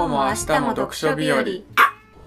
[0.00, 1.44] 今日も明日も読書日和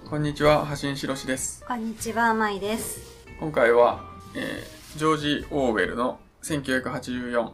[0.08, 1.64] こんにちは、橋しろしです。
[1.66, 3.00] こんにちは、まいです。
[3.40, 4.04] 今回は、
[4.36, 7.50] えージョージ・オーウェルの1984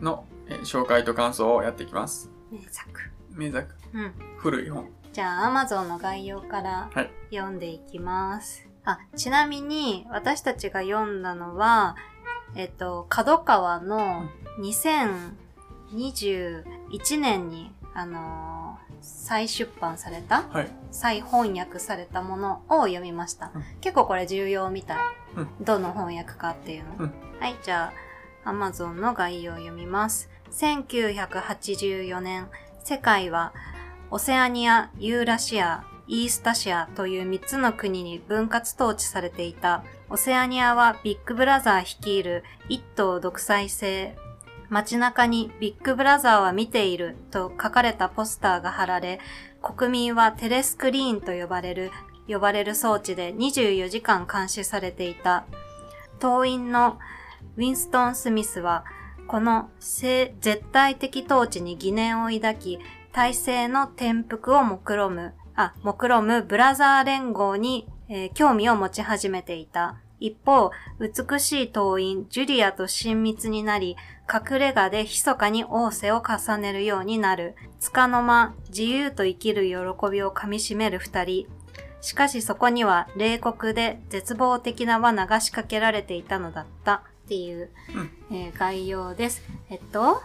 [0.00, 2.28] の、えー紹介と感想をやっていきます。
[2.50, 3.00] 名作。
[3.30, 4.12] 名作、うん。
[4.36, 4.88] 古い本。
[5.12, 7.10] じゃあ、Amazon の概要からはい。
[7.32, 8.66] 読んでいきます。
[8.84, 11.94] あ、ちなみに、私たちが読んだのは、
[12.56, 14.28] えっと、角川の
[15.92, 20.68] 2021年に、あのー再出版されたはい。
[20.90, 23.50] 再翻訳されたものを読みました。
[23.54, 24.96] うん結構これ重要みたい。
[25.36, 26.90] うんどの翻訳かっていうの。
[27.00, 27.92] うんはい、じゃ
[28.44, 30.30] あ、Amazon の概要を読みます。
[30.52, 32.48] 1984年、
[32.84, 33.52] 世界は
[34.10, 39.82] オセアニア、ユーラシア、イースタシアという3つの国に分割統治されていた。
[40.10, 44.14] オセアニアはビッグブラザー率いる一党独裁制
[44.72, 49.20] 街中にビッグブラザーは見ていると書かれたポスターが貼られ、
[49.60, 51.90] 国民はテレスクリーンと呼ばれる、
[52.26, 55.44] 呼ばれる装置で24時間監視されていた。
[56.20, 56.98] 党員の
[57.58, 58.86] ウィンストン・スミスは、
[59.26, 62.78] この絶対的統治に疑念を抱き、
[63.12, 69.96] 体制の転覆を目論む、あ、目論むブラザー連合に、えー興味を持ち始めていた。
[70.22, 73.96] 一方、美しい党員、ジュリアと親密になり、
[74.32, 77.54] 隠れ家で密かに仰せを重ねるようになる。
[77.80, 79.74] 束の間、自由と生きる喜
[80.10, 81.46] びを噛み締める二人。
[82.00, 87.70] しかしそこには冷酷で絶望的な罠が仕掛けられていたのだったっていう、
[88.30, 89.42] えー概要です。
[89.68, 90.22] えっと、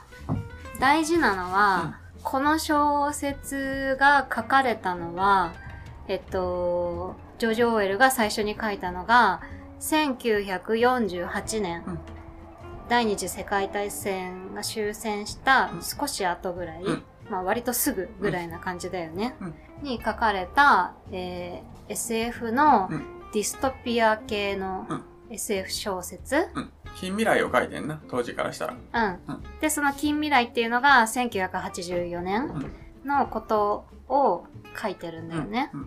[0.80, 5.53] 大事なのは、この小説が書かれたのは、
[6.08, 9.42] えっと、ジョージ・オーウェルが最初に書いたのが、
[9.81, 12.16] 1948年、うん
[12.89, 17.03] 第二次世界大戦が終戦したうん少し後ぐらい、うん。
[17.30, 19.35] まあ割とすぐぐらいな感じだよね。
[19.41, 19.53] うん。
[19.83, 23.03] に書かれた、えー SF のうん。
[23.33, 25.03] ディストピア系のうん。
[25.30, 26.71] SF 小説、うん。
[26.95, 28.73] 近未来を書いてんな、当時からしたら。
[28.73, 29.19] うん。
[29.27, 29.43] うん。
[29.59, 32.71] で、その近未来っていうのが1984年
[33.05, 34.45] のことを
[34.81, 35.69] 書いてるんだよね。
[35.73, 35.77] う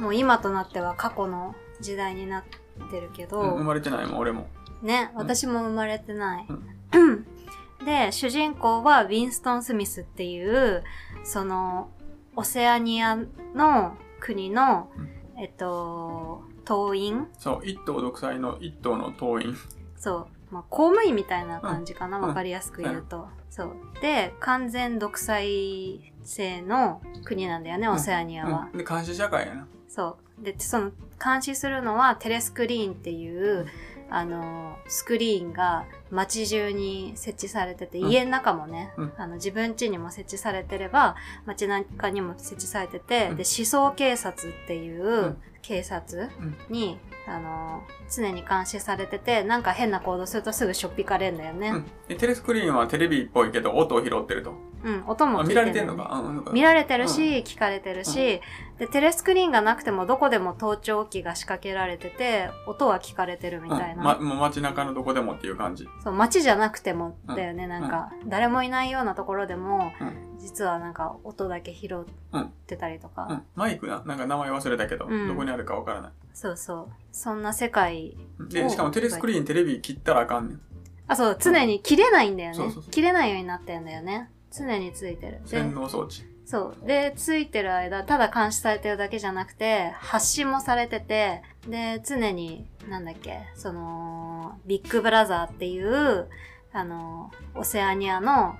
[0.00, 0.02] ん。
[0.04, 2.44] もう今となっては過去の時代になっ
[2.90, 3.50] てるけど、うん。
[3.58, 4.46] 生まれてないもん、俺も。
[4.82, 6.46] ね、私も生まれてない。
[6.48, 7.26] うん
[7.84, 10.84] で、主人公はウィンストン・スミスっていう、
[11.24, 11.90] その、
[12.36, 13.16] オセアニア
[13.54, 14.90] の国の、
[15.38, 19.56] えっと、党員そう、一党独裁の一党の党員。
[19.96, 20.54] そう。
[20.54, 23.28] まあ、公務員みたいな感じかな、うんわかりやすく言うと。
[23.50, 23.76] そう。
[24.02, 28.68] で、完全独裁制の国なんだよね、オセアニアは。
[28.72, 28.78] うん。
[28.78, 29.66] で、監視社会やな。
[29.88, 30.44] そう。
[30.44, 30.90] で、その、
[31.22, 33.66] 監視するのはテレスクリーンっていう、
[34.10, 38.10] あの、スクリーンが街中に設置されてて、うん。
[38.10, 39.12] 家の中もね、うん。
[39.16, 41.16] あの、自分家にも設置されてれば、
[41.46, 43.36] 街中にも設置されてて、うん。
[43.36, 45.42] で、思想警察っていううん。
[45.62, 46.56] 警察うん。
[46.68, 51.84] に、あの、常に監視されてて、なんか変な行動するとすぐしょっぴかれんだよね。
[52.08, 54.69] テレスクリーンはテレビっぽいけど、音を拾ってると。
[54.82, 56.14] うん、音もあ、聞いて見られてんだよねのか？
[56.14, 56.52] うんうん。
[56.52, 58.40] 見られてるし、聞かれてるし、
[58.78, 64.18] で、テレスクリーンがなくてもどこでも盗聴器が仕掛けられてて、音は聞かれてるみたいうん、な。
[64.18, 65.86] ま、街中のどこでもっていう感じ。
[66.02, 73.42] そう、街じゃなくてもだよね、なんか、誰もいないようなところでも、うん実はなんか音だけ拾ってたりとか、うん。
[73.56, 74.02] マイクな。
[74.06, 76.12] なんか名前忘れたけど、うんどこにあるかわからない。
[76.32, 76.88] そうそう。
[77.12, 78.16] そんな世界、
[78.48, 80.60] で、おしかもテレスクリーンテレビ切ったらあかんねん。
[81.08, 82.56] あ、そう、常に切れないんだよね。
[82.56, 84.30] そうそうそう切れないようになってんだよね。
[84.56, 85.40] 常についてる。
[85.44, 86.24] で洗、脳装置。
[86.44, 86.86] そう。
[86.86, 96.28] で、ついてる間、ただ監視されてるだけじゃなくて、発信もされてて、で、常に、なんだっけ、その、ビッグブラザーっていう、
[96.72, 98.56] あの、オセアニアの、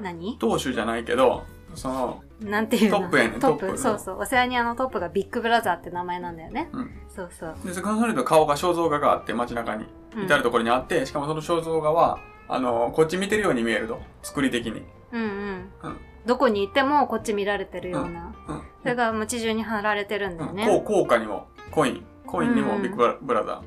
[0.00, 0.36] な何？
[0.38, 1.44] 当主じゃないけど、
[1.74, 3.00] その、なんていうの？
[3.00, 3.78] トップやねんトップ。
[3.78, 4.18] そうそう。
[4.20, 6.68] オセアニアのトップがビッグブラザーって名前なんだよね。
[6.72, 7.56] うんそうそう。
[7.64, 9.86] で、その人顔が肖像画があって街中に、
[10.16, 14.00] うん至るところにあって、しかもその肖像画は、あの、こっち見てるように見えると。
[14.22, 14.82] 作り的に。
[15.14, 15.72] うんうん。
[15.82, 18.34] うんどこにいてもこっち見られてるような。
[18.48, 18.62] うん。
[18.82, 20.66] それが街中に貼られてるんだよね。
[20.66, 22.04] うん、こう効果にも、コイン。
[22.26, 23.62] コインにもうんビッグブラブラザ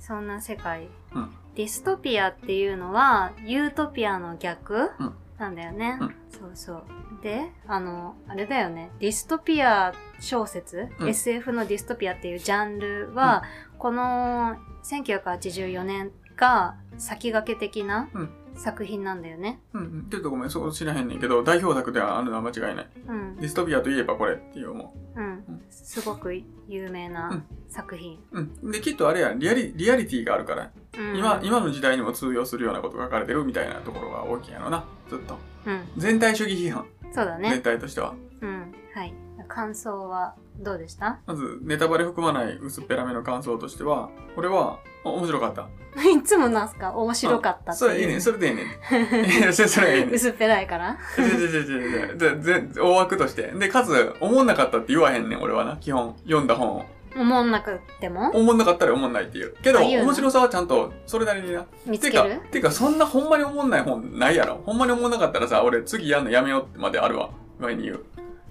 [0.00, 0.88] そんな世界。
[1.14, 6.84] うんディストピアっていうのは、ユートピアの逆、うんなんだよね、うんそうそう。
[7.22, 8.90] で、あの、あれだよね。
[9.00, 13.42] ディストピア小説、うん SF のディストピアっていうジャンルは、
[13.76, 19.60] この1984年が先駆け的なうん作品なんだよね。
[19.74, 19.78] ー。
[19.78, 19.84] うん。
[19.84, 20.00] うん。
[20.02, 22.88] っていうとごめん、そこ知らへんねんけど、代表作ではあるのは間違いない。
[23.08, 23.36] うん。
[23.36, 25.44] ディストピアといえばこれっていう思うん。
[25.70, 26.34] すごく
[26.68, 28.18] 有名うなん作品。
[28.32, 28.40] う。
[28.62, 28.70] うん。
[28.70, 35.38] で、きっとあれや、リアリ、リアリティがあるから、うん、今、今の時代にも通用するようなことが書かれてるみたいなところが大きいやろな、ずっと。
[35.66, 35.80] うん。
[35.96, 37.62] 全体主義批判、そうだね全。
[37.62, 38.14] 体としては。
[38.40, 38.72] うん。
[38.94, 39.14] はい。
[39.38, 40.34] わ感想は？
[40.58, 41.18] どうでした？
[41.26, 45.68] まず、ネタバレ含まない薄っぺらめの感想としては、俺は、あ面白かった。
[46.08, 46.92] いつもなんすか？
[46.92, 48.20] 面白かったってそれいいね。
[48.20, 49.52] それで いいね。
[49.52, 50.10] それ、それはいいね。
[50.12, 50.96] 薄っぺらいから？
[51.18, 52.18] 違う違う違う違う違う。
[52.18, 53.42] で、ぜ大枠として。
[53.58, 55.76] で、かつ、思んなかったって言わへんねん、俺はな。
[55.78, 56.14] 基本。
[56.24, 56.84] 読んだ本を。
[57.14, 59.54] 思んなくっても思んなかったら思んないっていう。
[59.62, 61.66] けど、面白さはちゃんと、それなりにな。
[61.84, 64.62] 見つける、てか、そんなほんまに思んない本ないやろ。
[64.64, 67.28] ほんまに思んなかったらさ、俺次やんのやめようってまであるわ。
[67.58, 68.00] 前に言う。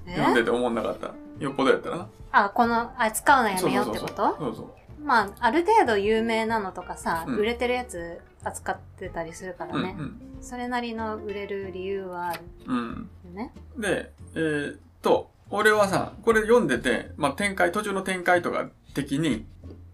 [0.06, 1.12] え読んでて思んなかった。
[1.42, 2.08] よっぽどやったらな。
[2.32, 4.38] あ、この、あ、使うのやめようってこと？
[4.38, 5.04] そうそう。
[5.04, 9.96] まあ、ある程度有名なのとかさ、うん売れてるやつ扱ってたりするからうんね。
[10.42, 12.78] それなりの売れる理由はあるうん。
[12.78, 13.10] うん。
[13.26, 13.54] よね。
[13.78, 19.46] で、えーっと、俺はさ、これ読んでて、まあ、展開、途中の展開とか的に、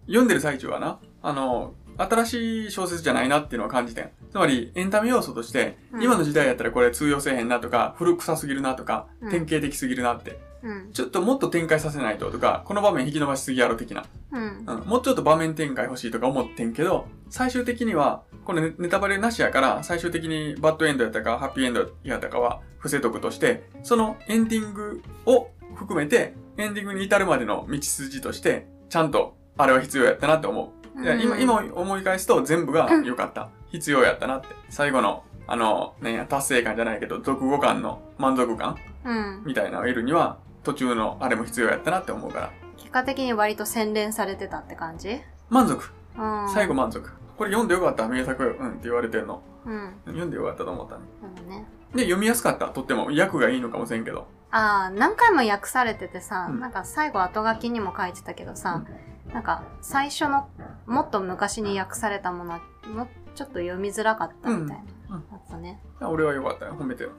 [0.06, 4.10] 読んでる最中はな、あの、新しい小説じゃないなっていうのは感じてん。
[4.30, 10.92] つまり、エンタメ要素として、うん今の時代やったらこれ通用せえへんなとか、古臭すぎるなとか、うん典型的すぎるなって、うん。
[10.92, 14.04] ちょっともっと展開させないととか、この場面引き伸ばしすぎやろ的な。
[14.32, 14.64] うん。
[14.66, 30.78] うん、もうちょっと場面展開欲しいとか思ってんけど、最終的には、これネネタバレなしやから、最終的にバッドエンドやったか、ハッピーエンドやったかは伏せとくとして、そのエンディングを含めて、エンディングに至るまでの道筋として、ちゃんと、あれは必要やったなって思う。
[31.02, 33.50] いや今、今思い返すと全部が良かった。
[33.70, 34.48] 必要やったなって。
[34.68, 39.42] 最後の、あの、ねや、達成感じゃないけど、読後感の満足感うん。
[39.44, 40.38] みたいなのを得るには、
[40.68, 42.52] 途中のあれも必要やったなって思うから。
[42.76, 45.18] 結果的に割と洗練されてたって感じ？
[45.48, 45.82] 満足。
[46.18, 46.50] うん。
[46.52, 47.10] 最後満足。
[47.38, 48.54] これ読んでよかった名作よ。
[48.60, 49.42] うんって言われてんの。
[49.64, 49.94] うん。
[50.04, 51.04] 読んでよかったと思ったね。
[51.48, 51.66] ね。
[51.94, 52.68] で、読みやすかった。
[52.68, 53.06] とっても。
[53.06, 54.26] 訳がいいのかもしれんけど。
[54.50, 58.84] ああ、何回も訳されててさ、うんなんか最後後書きにも書いてたけどさ、
[59.32, 60.48] なんか最初の
[60.86, 62.60] もっと昔に訳されたものは
[62.94, 65.80] もうちょっと読みづらかったみたいな、うんうんあったね。
[66.02, 66.76] 俺はよかったよ。
[66.78, 67.12] 褒めてよ。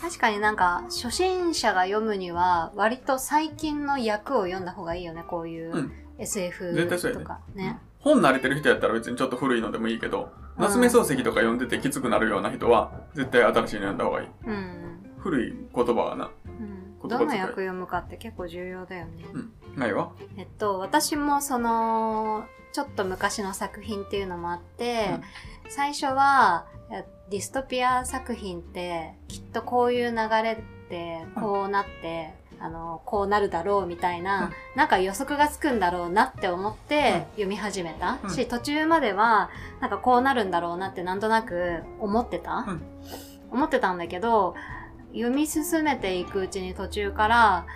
[0.00, 7.78] 確かになんか初心者が読むには割と最近の訳を読んだ方がいいよね、こういううん SF 絶対そうやでとかね。
[7.98, 14.28] 本慣れてる人やったら別にちょっと古いのでもいいけど、うん夏目漱石とか読んでてきつくなるような人は、絶対新しいの読んだ方がいい。
[14.46, 15.10] うん。
[15.18, 16.30] 古い言葉はな。
[17.02, 17.08] うん。
[17.08, 19.24] どの訳読むかって結構重要だよね。
[19.32, 19.52] うん。
[19.76, 20.12] ないわ。
[20.36, 25.18] えっと、私もその、ちょっと昔の作品っていうのもあって、
[25.68, 26.66] 最初は、
[27.30, 34.52] ディストピア作品って、きっとこういう流れで、こうなって、あの、こうなるだろうみたいな、うん。
[34.76, 38.30] なんか予測がつくんだろうなって思って読み始めた、うん。
[38.30, 39.50] し、途中までは、
[39.80, 42.82] なんかこうなるんだろうなってなんとなく思ってた、うん。
[43.50, 44.54] 思ってたんだけど、
[45.12, 47.66] 読み進めていくうちに途中から、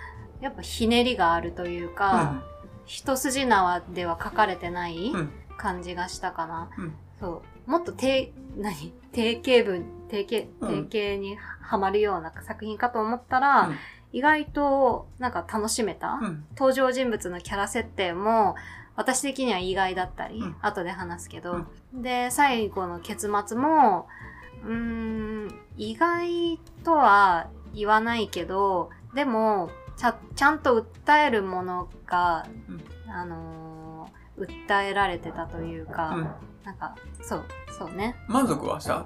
[0.41, 2.41] やっぱひねりがあるというか、
[2.85, 5.31] 一筋縄では書かれてないうん。
[5.57, 6.69] 感じがしたかな。
[6.77, 6.95] うん。
[7.19, 7.69] そう。
[7.69, 8.93] もっと低、何？
[9.11, 10.87] 定型文、定型、うん。
[10.89, 13.75] 定型にはまるような作品かと思ったら、うん。
[14.11, 16.25] 意外となんか楽しめた、うん。
[16.25, 16.45] うん。
[16.51, 18.55] 登場人物のキャラ設定も
[18.95, 20.55] 私的には意外だったり、うん。
[20.61, 24.07] 後で話すけど、で、最後の結末も、
[24.63, 33.11] うーん、意外とは言わないけど、でも、ちゃ、ちゃんと訴えるものが、うん。
[33.11, 33.79] あのー
[34.39, 36.29] 訴えられてたというか、うん
[36.69, 37.45] なんか、そう、
[37.75, 38.15] そうね。
[38.27, 38.97] 満足はした？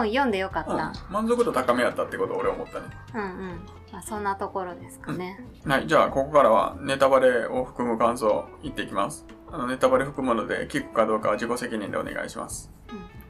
[0.00, 0.72] うん、読んでよかった。
[0.72, 0.92] うん。
[1.08, 2.86] 満足度高めやったってことを俺は思ったね。
[3.14, 3.60] うん、うん、
[3.92, 5.46] まあ、そんなところですかね。
[5.64, 5.86] はい。
[5.86, 9.24] じゃあ、ここからはネタバレを含む感想を言っていきます。
[9.52, 12.72] あの、ネタバレ含むので、聞くかどうかは自己責任でお願いします。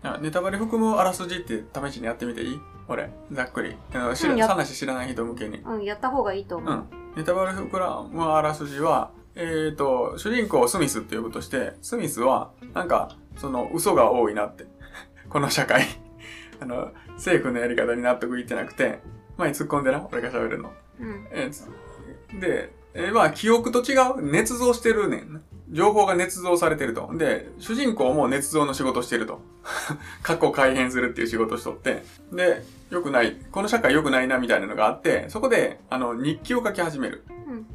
[0.02, 2.60] あネタバレ含むあらすじって試しにやってみていい？
[2.88, 3.76] 俺、ざっくり。
[3.92, 4.16] 知らうん
[4.64, 5.58] 知らない人向けに。
[5.58, 6.72] うん、やった方がいいと思う。
[6.72, 7.12] うん。
[7.16, 7.68] ネタバレ含
[8.12, 14.66] むあらすじは、えーと、主人公をスミスって呼ぶとして、スミスは、なんか、その、嘘が多いなって。
[15.28, 15.86] この社会。
[16.60, 19.00] あの、政府のやり方に納得いってなくて、
[19.36, 20.72] 前に突っ込んでな、俺が喋るの。
[21.00, 21.50] うん、え
[22.40, 24.30] で、えーまあ、記憶と違う。
[24.30, 25.42] 捏造してるねん。
[25.70, 27.10] 情報が捏造されてると。
[27.14, 29.40] で、主人公も捏造の仕事してると。
[30.22, 32.04] 過去改変するっていう仕事しとって。
[32.32, 33.36] で、良くない。
[33.50, 37.24] この社会良くないなみたいなのがあって、そこで、あの、日記を書き始める。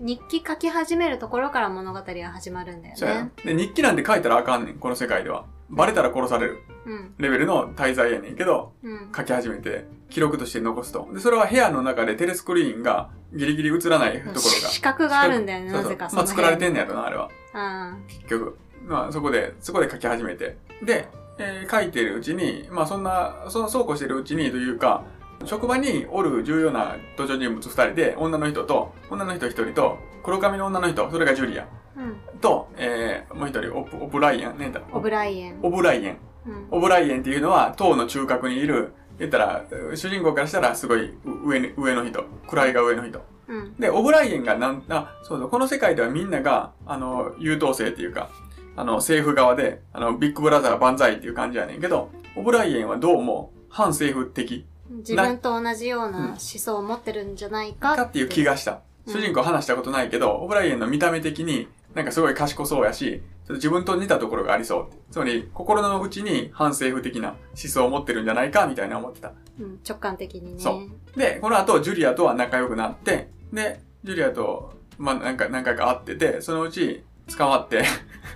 [0.01, 0.05] うん。
[0.07, 3.31] 日記書き始めるところから物語が始まるんだよね。
[3.45, 4.75] で、日記なんて書いたらあかんねん。
[4.75, 5.45] この世界では。
[5.69, 11.07] バレたら殺されるうん、レベルの滞在やねんけど、うん、書き始めて、記録として残すと。
[11.13, 14.41] で、それは部屋の中でテレスクリーンがギリギリ映らないところが。
[14.41, 16.09] 資格があるんだよね、なぜか。
[16.11, 16.79] まあ、作られてんね。
[16.79, 17.29] ねやろな、あれは。
[17.53, 18.03] うん。
[18.07, 18.57] 結局。
[18.85, 20.57] まあ、そこで、そこで書き始めて。
[20.83, 25.03] で、えー書いてるうちに、まあ、そんな、そのそうこうしてるうちにというか、
[25.45, 31.67] 職場におる重要な登場人物二人で、女の人と、女の人一人と、黒髪の女の人、それがジュリア。
[31.97, 32.39] うん。
[32.39, 34.81] と、えーもう一人、オブオブライエン、ねんだ。
[34.91, 35.59] オブライエン。
[35.61, 36.17] オブライエン。
[36.47, 36.67] うん。
[36.71, 39.63] オブライエンっていうのは、党の中核にいる、言ったら、
[39.95, 41.13] 主人公からしたらすごい
[41.45, 42.23] 上に上の人。
[42.47, 43.21] 位が上の人。
[43.47, 43.75] うん。
[43.77, 48.29] で、オブライエンがなん、あ、そうそう、この世界ではみんなが、あの、優等生っていうか、
[48.75, 54.65] あの、政府側で、あの、ビッグブラザー万歳っていう感じやねんけど、オブライエンはどうも反政府的
[54.97, 58.71] 自分と同じような思想を持ってるんじゃないかかっていう気がした。
[58.71, 64.87] うん主人公話したことないけど、オブライエンの見た目的になんかすごい賢そうやし、ちょっと自分と似たところがありそう。
[65.11, 69.33] つまり、心の内に反政府的な思想を持ってるんじゃないかみたいな思ってた。
[69.59, 70.59] うん、直感的にね。
[70.59, 70.81] そ
[71.15, 77.03] うで、この後、ジュリアとは仲良くなって、で、ジュリアと、まあ、なんか、何回か会ってて、そのうち、
[77.37, 77.83] 捕まって、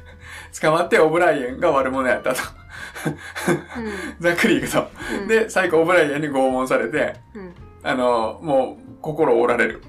[0.62, 2.42] 捕まってオブライエンが悪者やったと。
[4.20, 4.88] ざっくり言うと。
[5.28, 7.54] で、最後オブライエンに拷問されて、うん。
[7.84, 9.84] あの、もう、心を折られる。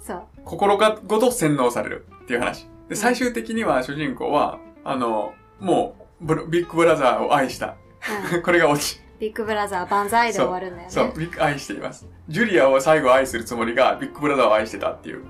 [0.00, 0.22] そう。
[0.44, 2.68] 心がごと洗脳されるっていう話。
[2.88, 7.76] で、ん最終的には主人公は、あの、もう、ビッグブラザーを愛した。
[8.34, 8.42] うん。
[8.42, 9.00] これがオチ。
[9.20, 10.90] ビッグブラザー万歳で終わるんだよね。
[10.90, 12.08] そう、ビッグ愛しています。
[12.28, 15.24] ジュリアを最後愛するつもりが、ビッグブラザーを愛してたっていう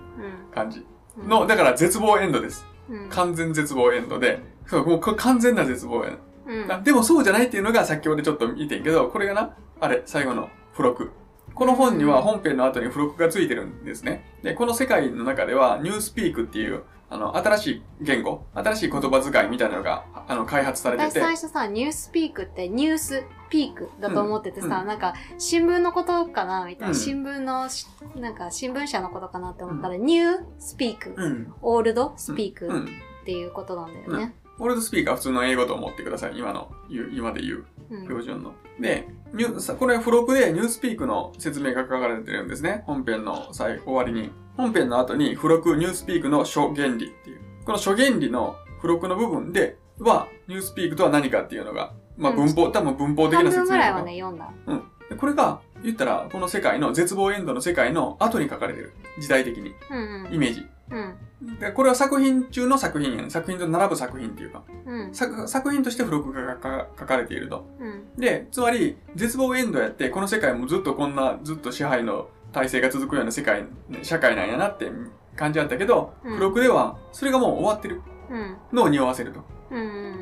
[0.55, 0.87] 感じ。
[1.19, 1.29] うん。
[1.29, 2.67] の、だから絶望エンドです。
[2.89, 6.85] うん、完全絶望エンドで、そう、もう完全な絶望エンうん。
[6.85, 11.11] でもそうじゃないっていうのがさっき俺ちょっと見てんけど、これがな、あれ、最後の付録。
[11.55, 14.25] この本には本編の後に付録がついてるんですね。
[14.43, 21.21] で、この世界の中では、ニュースピークっていう、あの、新しい言語、新しい言葉遣いみたいなのが、あの、開発されて私て。
[21.21, 31.53] 最初さ、ニュースピークってニュースピークだと思っててさ、うんうんなんか新聞のことかなみたいな、うん新聞のし、なんか新聞社のことかなって思ったら、ニュースピーク、うん。
[31.61, 32.85] オールドスピークうん。
[32.85, 34.35] っていうことなんだよね。
[34.63, 36.39] オールドスピークは普通の英語と思ってください。
[36.39, 37.65] 今の、今で言う。
[37.91, 38.03] うん。
[38.05, 38.55] 標準の。
[38.79, 42.85] で、ニュさこれ付録でニュースピークの説明が書かれてるんですね。
[42.87, 44.31] 本編の最終わりに。
[44.57, 47.41] 本編の後に付録ニュースピークの諸原理っていう。
[47.65, 54.49] この諸原理の付録の部分では、ニュースピークとは何かっていうのが、まあうん文法、多分文法的半な説明ぐらいはね、読んだ。
[54.67, 54.83] うん。
[55.11, 58.93] でこれが、言ったら、この世界の絶望エンドの世界の後に書かれてる。
[59.19, 59.75] 時代的に。
[59.91, 60.35] うんうん。
[60.35, 60.67] イメージ。
[60.93, 61.59] うん。
[61.59, 63.31] で、これは作品中の作品やね。
[63.31, 65.15] 作品と並ぶ作品っていうか、うん。
[65.15, 67.67] 作作品として付録が書か書かれていると。
[67.81, 68.05] うん。
[68.17, 73.65] で、つまり、絶望エンドやって、この世界もずっとこんな、ずっと支配の体制が続くような世界、
[74.03, 74.91] 社会なんやなって
[75.35, 78.57] 感じだったけど、うん付録では、それがもう終わってるうん。
[78.73, 79.41] のを匂わせると。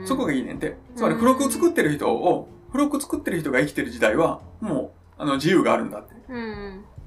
[0.04, 0.76] そこがいいねんて。
[0.94, 6.14] つまり、付録を作ってる人を、付録作ってる人が生きてる時代は、もう、あの、自由があるんだって。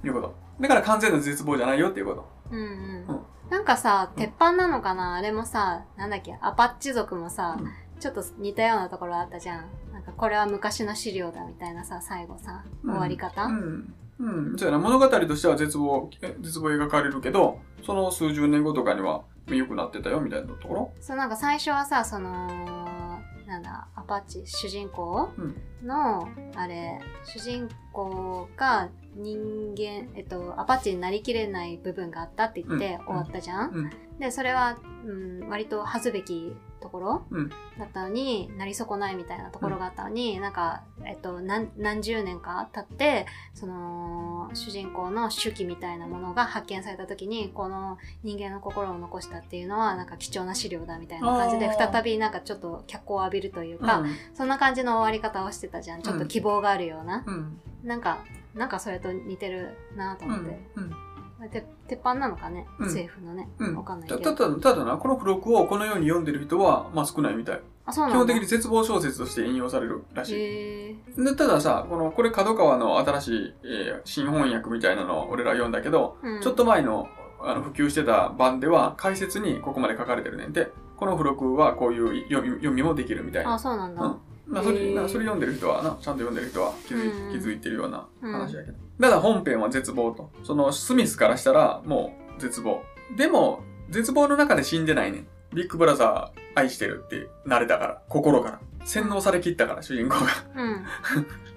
[0.05, 0.35] いうこと。
[0.59, 2.27] だから完全な絶望じゃないよっていうこと。
[2.51, 3.19] うんううんん。
[3.49, 5.15] なんかさ、鉄板なのかな？
[5.15, 7.67] あれもさ、なんだっけ、アパッチ族もさ、うん
[7.99, 9.65] ちょっと似たようなところあったじゃん。
[9.93, 13.93] なんかこれは昔の資料だみたいなさ、最後さ、終わり方、うん。
[14.19, 14.57] うん。
[14.57, 20.93] そうやな、物語としては絶望、え絶望描かれるけど、その数十年後とかには良くなってたよみたいなところ？
[20.99, 25.55] そうなんか最初はさ、その、なんだ、アパッチ、主人公うん
[25.87, 33.05] の、あれ、主人公が人間、えっと、アパッチになりきれない部分があったって言ってうん。
[33.05, 33.89] 終わったじゃん、うん。
[34.19, 37.49] で、それは、うん、割と恥ずべきところ、うん。
[37.49, 37.55] だ
[37.85, 54.03] ったのになり損ないみたいなところがあったのに、なんか、えっと、何何十年か経ってその主人公の手記みたいなものが発見された時にこの人間の心を残したっていうのはなんか貴重な資料だみたいな感じで再びなんかちょっと脚光を浴びるというか、
[54.33, 56.01] そんな感じの終わり方をしてたじゃん。
[56.01, 57.59] ちょっと希望があるような、うん。
[57.83, 58.19] なんか
[58.53, 60.33] なんかそれと似てるなとうん。
[60.33, 61.49] 思って、うん。
[61.49, 63.75] て鉄板なのかね、うん政府のね、うん。
[63.75, 67.61] わかんないたけどただ、ただな、この付録をこのように読んでる人は、まあ少ないみたい。
[67.91, 70.97] 基本的に絶望小説として引用されるらしい。
[71.21, 77.09] で、たださ、この、これ角川の新しい、えー新翻訳みたいなのを俺ら読んだけど、うんちょっと前の
[77.41, 83.55] あの普及してた版では解説にここまで書かれてるねんで、この付録はこういう読み読みもできるみたいな。
[83.55, 88.77] あそうなんだ、うんまあ、それそれ読んでる人はな、ちゃんと読んでる人は気づ気づいてるような話やけど。
[88.99, 90.31] ただ本編は絶望と。
[90.43, 92.83] そのスミスからしたらもう絶望。
[93.17, 95.27] でも、絶望の中で死んでないねん。
[95.53, 98.59] ビッグブラザー愛してるってなれたから、心から。
[98.85, 100.25] 洗脳されきったから、主人公が。
[100.55, 100.85] うん。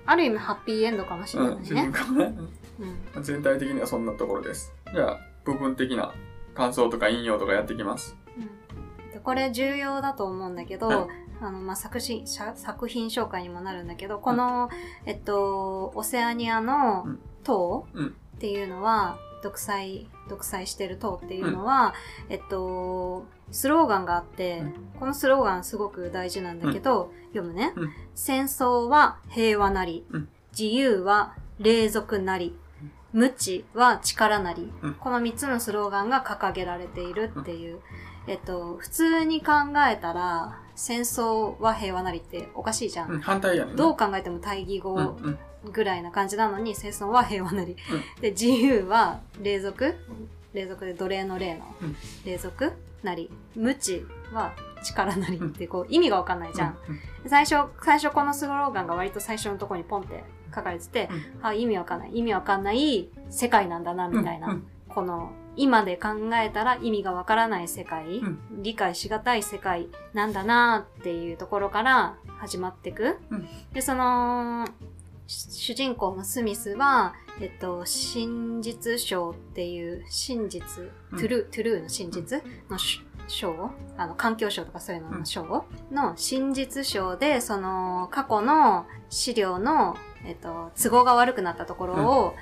[0.06, 1.92] ある意味ハッピーエンドかもしれう、なんい主人ね。
[1.92, 2.38] 公がね。
[3.14, 3.22] うん。
[3.22, 4.72] 全体的にはそんなところです。
[4.92, 6.14] じゃあ、部分的な
[6.54, 8.16] 感想とか引用とかやっていきます。
[8.38, 8.56] うん
[9.12, 11.08] でこれ重要だと思うんだけど、はい
[11.40, 14.70] あのまあ、作品作品紹介にもなるんだけどこの、
[15.04, 17.20] えっと、オセアニアのうん。
[17.44, 18.06] 塔うん。
[18.08, 21.94] っていうのは、独裁独裁してる塔っていうのは、
[22.28, 24.74] えっと、スローガンがあって、うん。
[24.98, 27.90] このスローガンすごく大事なんだけど、読むね、うん。
[28.14, 30.28] 戦争は平和なり、うん。
[30.58, 32.58] 自由は霊俗なり、
[33.12, 34.94] 無知は力なり、うん。
[34.94, 37.80] この3つのスローガンが掲げられているっていう、
[38.26, 39.52] えっと、普通に考
[39.88, 43.10] えたら、戦争は平和なりっておかしいじゃん。
[43.10, 43.72] うん、反対やね。
[43.74, 45.16] どう考えても対義語
[45.64, 47.76] ぐらいな感じなのに、生存は平和なり。
[48.18, 49.96] うで、自由は霊俗
[50.52, 53.30] 霊俗で奴隷の霊のうん霊俗なり。
[53.54, 54.52] 無知は
[54.84, 56.78] 力なりって、こう、意味がわかんないじゃん。
[56.88, 60.22] うん最初、最初このスローガンが割と最初のところにポンって
[60.54, 61.08] 書かれてて、
[61.42, 62.10] あ、意味わかんない。
[62.12, 64.60] 意味わかんない世界なんだな、みたいな。
[64.96, 66.08] うんうんこの、今で考
[66.42, 68.38] えたら意味がわからない世界、うん。
[68.62, 73.18] 理解しがたい世界なんだなっていうところから始まっていく。
[73.28, 73.48] うん。
[73.74, 74.66] で、その、
[75.26, 81.18] し主人公のスミスは、えっと、真実賞っていう、真実、うん。
[81.18, 92.34] トゥルー、トゥルーの真実のし賞あの、環境省とかそういうのの賞の真実賞で、その、過去の資料の、えっと、都合が悪くなったところを、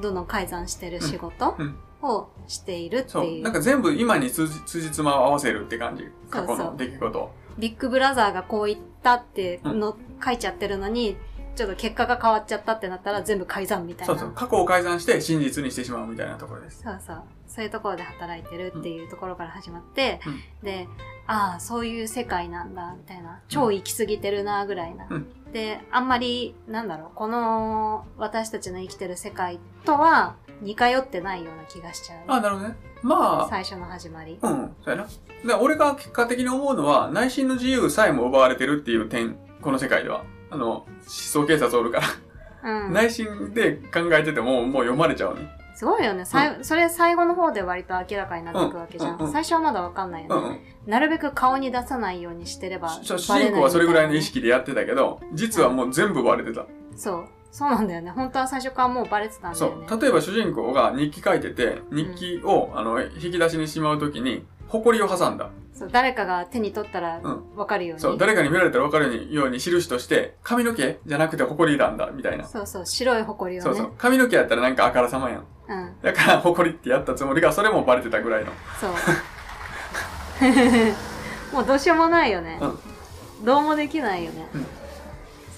[0.00, 1.56] どんどん改ざんしてる仕事。
[1.58, 3.24] うんをしているってそう。
[3.24, 3.42] いう。
[3.42, 6.04] なんか全部今に通じ通じつまを合わせるって感じ。
[6.30, 7.30] 過去そうそうの出来事を。
[7.58, 11.16] ビッグブラザーがこう言ったっての、書いちゃってるのに、
[11.56, 14.14] ちょっと結果が変わっちゃったってなったら全部改ざんみたいな。
[14.14, 14.32] そうそう。
[14.32, 16.82] 過去を改ざんして真実にしてしまうみたいなところです。
[16.82, 17.22] そうそう。
[17.48, 20.86] そういうところで働いてるっていうところから始まって、うんで、
[21.26, 23.40] ああ、そういう世界なんだ、みたいな。
[23.48, 25.06] 超行き過ぎてるな、ぐらいな。
[25.10, 32.18] うんで、あんまり、なんだろう、この私たちの生きてる世界とは似通ってないような気がしちゃう。
[32.26, 32.76] あ、なるほどね。
[33.02, 34.38] まあ、最初の始まり。
[34.40, 35.06] うん、そうやな。
[35.44, 40.24] で、俺が結果的に思うのは、内心の自由さえも奪われてるっていう点、この世界では。
[40.50, 42.00] あの、思想警察おるか
[42.62, 42.86] ら。
[42.86, 42.92] うん。
[42.92, 45.48] 内心で考えてても、もう読まれちゃうね。
[45.78, 46.24] すごいよね。
[46.24, 49.12] さいそれ最後の方で割と明らかになっていくわけじゃん。
[49.12, 50.34] うんうんうん最初はまだわかんないよね。
[50.34, 50.90] うんうん。
[50.90, 56.66] なるべく顔に出さないようにしてれば主主バレない人公はそれぐらいの意み識でやってたけど、実はもう全部バレてた。
[56.96, 57.28] そう。
[57.50, 58.10] そうなんだよね。
[58.10, 59.86] 本当は最初からもうバレてたんだそよね。
[59.90, 60.00] う。
[60.00, 65.50] 例えば主人公が日記書いてて、日記を、あの、引き出しにしまうときに、埃を挟んだ。
[65.72, 68.02] そう誰かが手に取ったらうんわかるように。
[68.02, 72.44] そう、誰かに見られたら分かるように印として、髪の毛じゃなくて埃なんだ、みたいな。
[72.46, 73.60] そうそう白い埃をね。
[73.62, 73.92] そうそう。
[73.96, 75.44] 髪の毛やったらなんかあからさまやん。
[75.68, 75.92] うん。
[76.02, 78.52] だから、埃ってやったつもりが、それもバレてたぐらいの。
[78.80, 78.90] そう。
[81.54, 82.58] もうどうしようもないよね。
[82.60, 82.78] うん。
[83.44, 84.48] どうもできないよね。
[84.54, 84.66] うん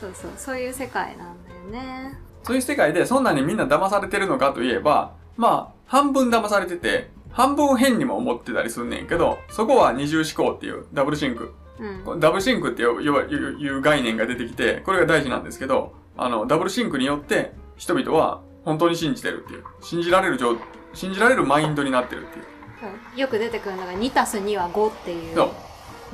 [0.00, 0.30] そうそう。
[0.38, 1.39] そういう世界なん
[1.70, 2.18] ね。
[2.42, 11.54] そういう世界で、そんなにみんな騙されてるのかといえば、まあ、半分騙されてて、半分変にも思ってたりすんねんけど、そこは二重思考っていう doublethink。
[11.78, 12.20] うん。
[12.20, 19.64] doublethink っていう概念が出てきて、これが大事なんですけど、あの、 doublethink によって人々は本当に信じてるっていう。
[19.80, 20.56] 信じられる状、
[20.92, 22.44] 信じられるマインドになってるっていう。
[22.80, 25.36] そうよく出てくるのが2たす2は5っていう。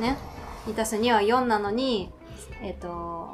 [0.01, 0.19] ね。
[0.66, 2.12] 2たす2は4なのに、
[2.62, 3.26] えっ、と、そう。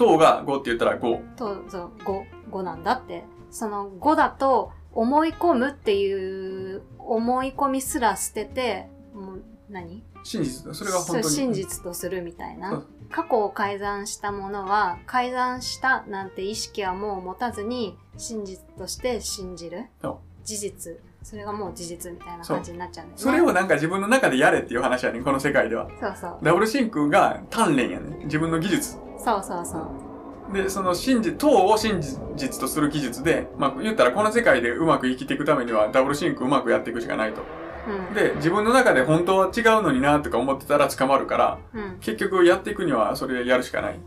[0.00, 1.34] 等が5って言ったら5。
[1.36, 3.24] と、そう、5、5なんだって。
[3.50, 10.02] その5だと、思い込むっていう思い込みすら捨てて、もう何？
[10.24, 10.74] 真実だ。
[10.74, 11.22] それが本当に。
[11.22, 12.86] そう真実とするみたいそなう。
[13.10, 19.86] 過去を改ざんしたものは、改ざんしたなんて意識はもう持たずに、真実として信じる。
[20.44, 20.98] 事実。
[21.22, 23.22] それがもう事実みたいな感じになっちゃうんだよね。
[23.22, 25.88] それをなんか自分の中でやれっていう話やねん、この世界では。
[26.00, 26.38] そうそう。
[26.42, 28.18] doublethink が鍛錬やねん。
[28.24, 28.96] 自分の技術。
[29.22, 30.52] そうそうそう。
[30.52, 37.42] で、その真実、等を真実とする技術で、まあ言ったらこの世界でうまく生きていくためには doublethink うまくやっていくしかないと。
[37.86, 38.14] うん。
[38.14, 41.98] で、自分の中で本当は違うのになとか思ってたら捕まるから、うん。
[42.00, 44.00] 結局やっていくにはそれやるしかない。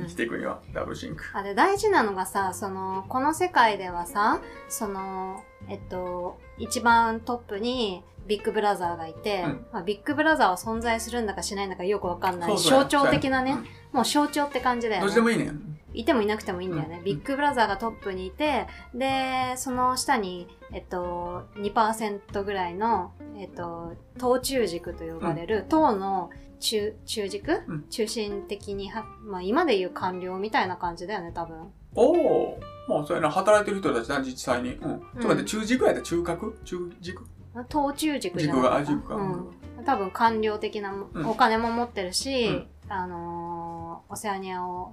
[0.00, 1.24] 生きていくには doublethink。
[1.34, 9.66] あで大事なのがさそのこの世界ではさそのえっと一番トップにビッグブラザーがいて、うん。
[9.72, 15.44] まあ、ビッグブラザーは存在するんだかしないんだかよくわかんない象徴的なねそうやもう象徴って感じだよどねっちでもいいね。
[15.46, 15.78] ん。
[15.92, 17.04] いてもいなくてもいいんだよね、うん。
[17.04, 27.84] ビッグブラザーがトップにいてでその下にえっと2%ぐらいのえっと党中軸と呼ばれる、党の中中軸、うん。
[27.90, 31.72] 中心的には、まあ、今でいう官僚みたいな感じだよね多分。
[31.96, 34.74] おおまあそうやな、働いてる人たちな、実際に。
[34.74, 34.78] うん。
[34.78, 36.58] ちょっと待って、中軸やった中核？
[36.64, 37.24] 中軸？
[37.68, 39.14] 党中軸じゃない軸が、あ、軸か。
[39.16, 40.92] うん、多分官僚的な
[41.26, 44.92] お金も持ってるし、うんあのーオセアニアを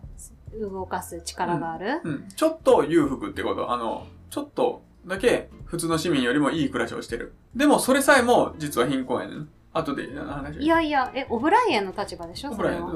[0.59, 2.27] 動かす力がある、うん。
[2.35, 3.71] ちょっと裕福ってこと。
[3.71, 7.33] あの、ちょっとだけ普通の市民よりもいい暮らしをしてる。
[7.55, 9.49] でもそれさえも実は貧困やねん。
[9.73, 12.53] 後で話いやいやえオブライエンの立場でしょ？
[12.53, 12.91] それは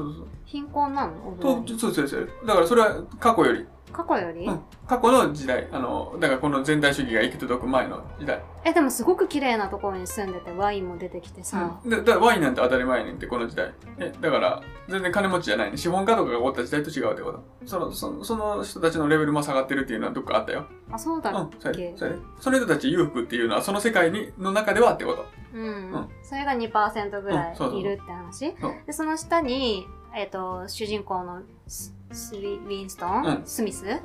[0.46, 1.28] 貧困なの？
[1.28, 1.60] オブライエ。
[1.60, 2.30] ンと、そうそうそう。
[2.46, 8.44] だからそれは過去より、過去より、うん過去の時代、あの、だからこの全体主義が生き届く前の時代。
[8.66, 11.90] えでもすごく綺麗なところに住んでてワインも出てきてさ、うん。
[11.90, 13.74] で、だからワインなんて当たり前やねんって、この時代。
[14.00, 15.78] え、だから、全然金持ちじゃないね。
[15.78, 17.42] 資本家とかがおった時代と違うってこと。
[17.66, 20.66] その、その、その人たちのレベルも下がってるっていうのはどっかあったよ。
[20.92, 22.16] あそうだっうん、それけ、それ。
[22.42, 25.26] その人たち裕福っていうのは、その世界に、の中ではってこと。
[25.54, 33.42] うん、うんそれが2%ぐらいいるって話、そうでその下にえっ、と、主人公のススウィンストン、うん。
[33.46, 34.00] スミス、ん。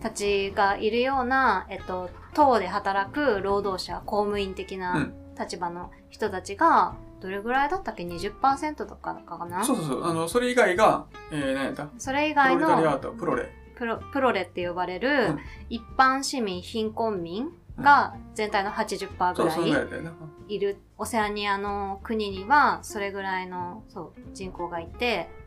[0.00, 5.14] たちがいるような、えっ、と、党で働く労働者、公務員的うなん。
[5.38, 9.64] 立場の人たちが、どれぐらいだったっけ ?20% とかかな？
[9.64, 10.04] そうそうそう。
[10.04, 11.88] あの、それ以外が、えー、何やった？
[11.98, 13.50] それ以プ外のプロレ。
[13.74, 15.38] プロプロレって呼ばれるうん。
[15.68, 19.86] 一般市民、貧困民が全体の80%そう、そんぐらい
[20.48, 20.78] いる。
[20.98, 25.39] オセアニアの国にはそれぐらいのそう人口がいて、うん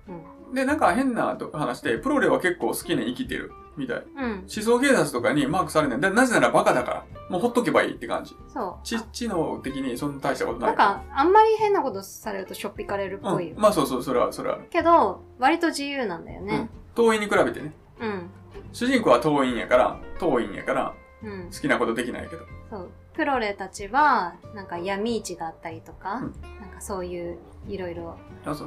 [0.54, 4.04] で、なんか変な話で、プロレは結構好きに生きてるみたい。
[4.16, 6.02] うん、思想警察とかにマークされない。
[6.02, 7.06] でなぜならバカだから。
[7.30, 8.36] もうほっとけばいいって感じ。
[8.48, 10.70] そう知知能的にそんな大したことない。
[10.70, 14.60] なんかあんまり変なことされるとしょっぴかれるっぽいよ、うん、まあそうそう、それは、それは。
[14.70, 17.74] けど割と自由なんだよね党員に比べてね。
[18.00, 18.30] うん
[18.72, 22.44] 主人公は党員やから、党員やから、うん、好きなことできないけど。
[22.70, 28.18] そうプロレたちはなんか闇市があったりとか、うんなんかそういういろいろ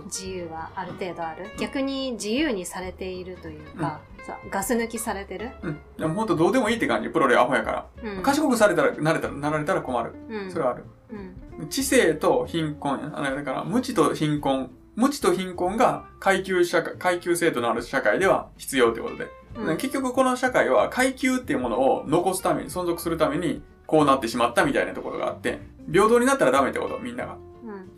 [0.07, 5.79] 自由はある程度ある逆に自由にされているというか、そうガス抜きされてる、うん。
[5.99, 7.11] でもほんとどうでもいいって感じ。
[7.11, 7.87] プロレアホやから。
[8.03, 10.13] うん、賢くされたら、なれたら、なられたら困る。
[10.29, 10.85] うん、それはある。
[11.13, 11.37] うん
[11.71, 14.71] 知性と貧困やだから、無知と貧困。
[14.95, 19.25] 無知と貧困が階級社会、階級制度のある社会では必要ってことで。
[19.57, 27.37] うん結局この社会は階級っていうものを残すために、存続するために、こうなってしまったみたいなところがあって、平等になったらダメってこと、みんなが。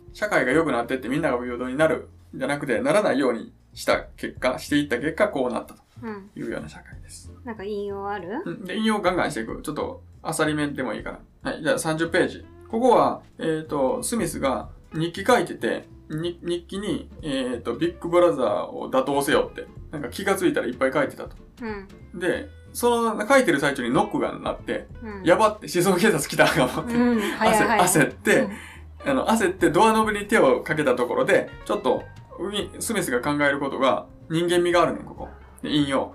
[0.09, 7.31] うん社会が良くなってってみんなが平等になる、じゃなくて、ならないようにした結果、していった結果、こうなったとうんいうような社会です。
[7.43, 8.41] なんか引用ある？
[8.45, 9.61] うんで、引用ガンガンしていく。
[9.61, 11.51] ちょっと、あさりめでもいいから。
[11.51, 12.45] はい、じゃあ30ページ。
[12.69, 21.35] ここは、えっ、と、スミスが日記書いてて、に日記に、えっ、と、ビッグブラザーを打倒せよって、なんか気がついたらいっぱい書いてたと。
[21.61, 21.87] うん
[22.19, 28.47] で、その書いてる最中にノックが鳴って、うんやばって思想警察来たと思って、うん焦って、
[29.05, 32.03] あの、焦ってドアノブに手をかけたところで、ちょっと、
[32.39, 35.27] ウィンスミスが考えることが人間味があるねん、ここ。
[35.61, 36.13] で引用。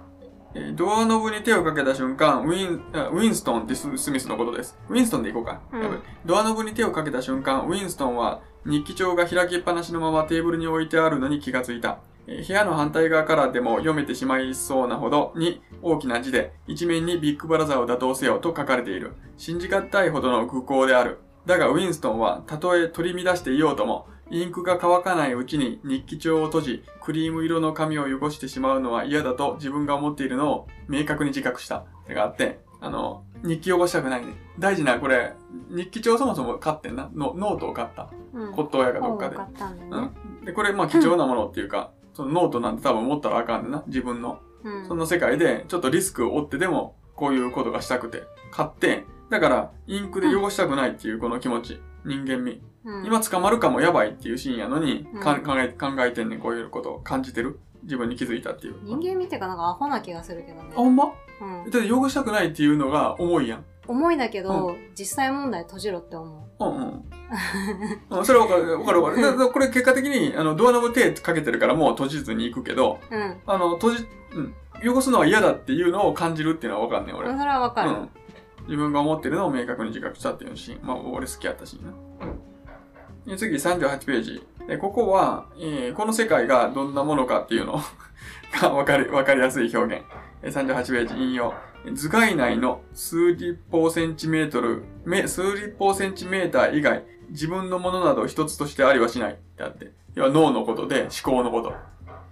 [0.54, 4.78] えードアノブに手をかけた瞬間、ウィン、あウィンストンってススミスのことです。
[4.88, 5.60] ウィンストンで行こうか。
[5.72, 11.98] うんドアノブに手をかけた瞬間、ウィンストンは日記帳が開きっぱなしのままテーブルに置いてあるのに気がついた。
[12.26, 19.12] えー部屋の反対側からでも読めてしまいそうなほどに大きな字で一面にビッグブラザーを打倒せよと書かれている。
[19.36, 21.18] 信じがたいほどの愚行である。
[21.46, 31.84] だがウィンストンはたとえ取り乱していようともインクが乾かないうちに日記帳を閉じ、クリーム色の紙を汚してしまうのは嫌だと自分が思っているのを明確に自覚した。
[32.08, 34.34] があって、あの、日記汚したくないね。
[34.58, 35.34] 大事な、これ、
[35.70, 37.10] 日記帳そもそも買ってんな。
[37.14, 38.10] のノートを買った。
[38.32, 39.54] うん骨董屋かどっかで本を買。
[39.54, 40.44] ったんだよねうん。
[40.44, 43.82] で、これ、まあ貴重なものっていうか、 そのノートなんて多分持ったらあかんねんな。
[43.86, 44.40] 自分の。
[44.64, 51.80] うんそんな世界で、ちょっとリスクを負ってでも、こういうことがしたくて、買って、だから、インクで汚したくないっていうこの気持ち。
[52.04, 52.60] 人間味。
[52.84, 57.58] うん今捕まるかもやばいっていうシーンやのに、うん考え考えてんねん、こういうことを感じてる。
[57.82, 58.76] 自分に気づいたっていう。
[58.82, 61.12] 人間味てかなんかアホな気がするけどねあ、、ほんま？
[61.40, 63.64] うん、だって汚したくないっていうのが重いやん。
[63.86, 67.04] 重いだけど、実際問題閉じろって思うんうん。
[68.10, 69.50] うん、それはわかる、わかるわかる。
[69.50, 74.54] これ結果的に、あの、ドアノブ手かけてるからもう閉じずに行くけど、ううんあの、閉じ、うん。
[74.96, 77.28] 汚すのは嫌だっていうのを感じるっていうのはわかんねん、俺。
[77.28, 78.10] それはわかる、うん。
[78.64, 80.86] 自分が思ってるのを明確に自覚したっていうシーン。
[80.86, 81.92] まあ、俺好きやったシーンな。
[83.26, 84.46] で次、38ページ。
[84.66, 87.80] でここは、えーこの世界がどんなものかっていうの
[88.60, 90.04] がわかり、わかりやすい表現。
[90.42, 91.54] 38ページ、引用。
[91.92, 94.84] 図解内の数立方センチメートル、
[95.26, 99.92] 数立方センチメーター以外、自分のものなど一つとしてありはしないってあって。
[100.14, 101.74] 要は脳のことで思考のこと。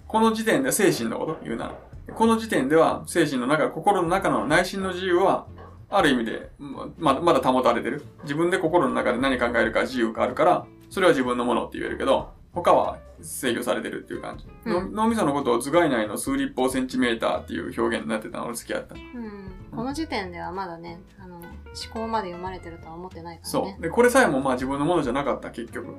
[0.06, 1.74] この時点で精神のこと言うなら。
[2.14, 5.46] この時点では精神の中、心の中の内心の自由は、
[5.92, 6.50] ある意味で、
[6.98, 8.04] ままだ保たれてる。
[8.22, 14.46] 自分で心の中で何考えるか自由があるから、それは自分のものって言えるけど、他は制御されてるっていう感じ。
[14.66, 18.94] うんの脳みそのことを頭蓋内の数立方センチメーターっていう表現になってたの俺好きやった。
[18.94, 21.44] うん、この時点ではまだねあの思
[21.92, 23.82] 考まで読まれてるとは思ってないからねそう。
[23.82, 25.96] で、これさえもまあ自分のものじゃなかった、結局。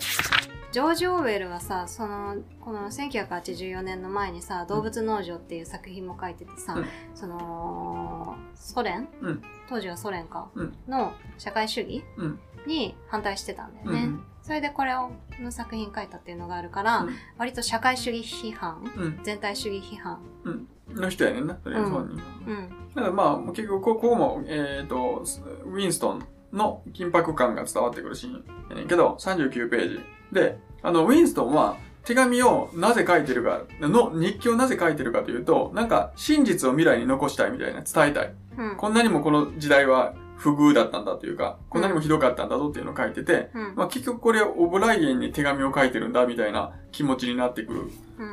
[0.73, 6.85] ジョージ・オーウェルはさそのこの1984年の前にさ「動物農場」っていう作品も書いててさ、うん。
[7.13, 9.41] そのソ連、うん。
[9.69, 10.75] 当時はソ連か、うん。
[10.87, 12.03] の社会主義？
[12.17, 12.39] うん。
[12.65, 14.23] に反対してたんだよね、うん。
[14.41, 17.13] それでこれをの作品書いたっていうのがあるから、うん。
[17.37, 18.91] 割と社会主義批判？
[18.97, 19.19] うん。
[19.23, 20.21] 全体主義批判？
[20.43, 20.67] うん。
[20.95, 22.23] の人やねんな、とりあえず本人は。
[22.47, 22.69] うん。
[22.95, 25.23] だからまあ、結局ここも、えっ、と、
[25.65, 29.99] ウィンストンの緊迫感が伝わってくるシーンやねんけど、39ページ。
[30.33, 38.33] で、あの、ウィンストンは手紙をなぜ書いてるか、の日記をなぜ書いてるかというと、なんか真実を未来に残したいみたいな、伝えたい。
[38.57, 43.73] うんこんなにもこの時代は不遇だったんだというか、こんなにもひどかったんだぞっていうのを書いてて、うん。
[43.75, 47.81] まあ結局これオブライエンに手紙を書いてるんだみたいな気持ちになってくる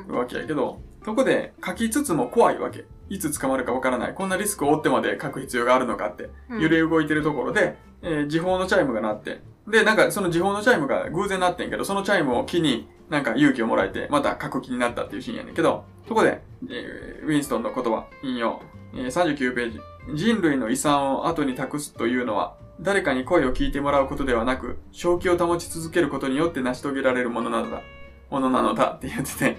[0.09, 0.17] うん。
[0.17, 2.85] わけやけど、そこで書きつつも怖いわけ。
[3.09, 4.15] いつ捕まるかわからない。
[4.15, 6.31] こんなリスクを負ってまで書く必要があるのかって。
[6.51, 18.61] うん揺れ動いてるところで、えー時報のチャイムが鳴って、で、なんかその時報のチャイムが偶然鳴ってんけど、そのチャイムを機に、なんか勇気をもらえて、また書く気になったっていうシーンやねんけど、そこで、えーウィンストンの言葉、引用、
[18.95, 19.81] えー39ページ。
[20.15, 27.83] 人類の遺産を後に託すというのは、誰かに声を聞いてもらうことではなく、正気を保ち続けることによって成し遂げられるものなのだ。
[28.31, 29.59] ものなのだって言ってて。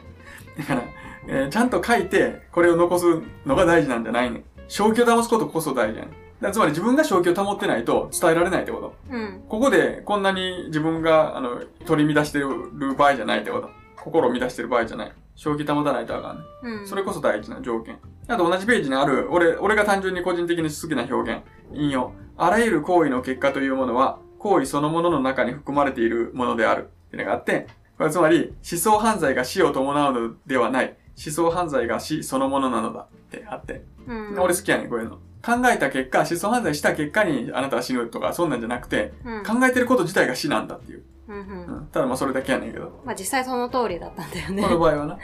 [0.58, 0.84] だから、
[1.28, 3.06] えーちゃんと書いて、これを残す
[3.46, 4.44] のが大事なんじゃないね。
[4.68, 6.14] 正気を保つことこそ大事やねん。
[6.50, 8.96] つまり自分が正気を保ってないと伝えられないってこと。
[9.12, 9.44] うん。
[9.48, 13.70] ここでこんなに自分が、あの、取り乱してる場合じゃないってこと。
[13.96, 15.14] 心を乱してる場合じゃない。
[15.36, 16.44] 正気保たないとあかんね。
[16.64, 16.88] うん。
[16.88, 18.00] それこそ大事な条件。
[18.28, 21.42] あと同じページにある、俺、俺が単純に個人的に好きな表現。
[21.74, 22.14] 引用。
[22.38, 26.90] あらゆる行為の結果というものは、行為そのものの中に含まれているものである。
[27.08, 30.98] っていうのがあって、これつまり、思想犯罪が死を伴うのではない。
[31.24, 33.02] 思想犯罪が死そのものなのだ。
[33.02, 33.84] ってあって。
[34.08, 34.40] うん。
[34.40, 35.20] 俺好きやねん、こういうの。
[35.44, 39.44] 考えた結果、思想犯罪した結果にあなたは死ぬとか、そんなんじゃなくて、うん。
[39.44, 41.04] 考えてること自体が死なんだっていう。
[41.28, 43.02] うんうんうん、ただまあそれだけやねんけど。
[43.06, 44.70] まあ実際その通りだったんだよねこ。
[44.70, 45.18] の場合はな。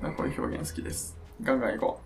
[0.00, 1.18] ま あこういう表現好きです。
[1.42, 2.00] ガンガン行こ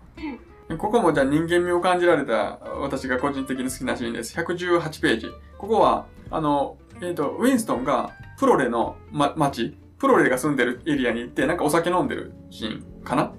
[0.69, 0.77] う。
[0.77, 4.37] ここもじゃあ人間味を感じられた私が個人的に好きなシーンです。
[4.37, 5.27] 118ページ。
[5.57, 13.31] ここは、あの、えっ、と、ウィンストンがプロレの、ま、町、プロレが住んでるエリアに行ってなんかお酒飲んでるシーンかな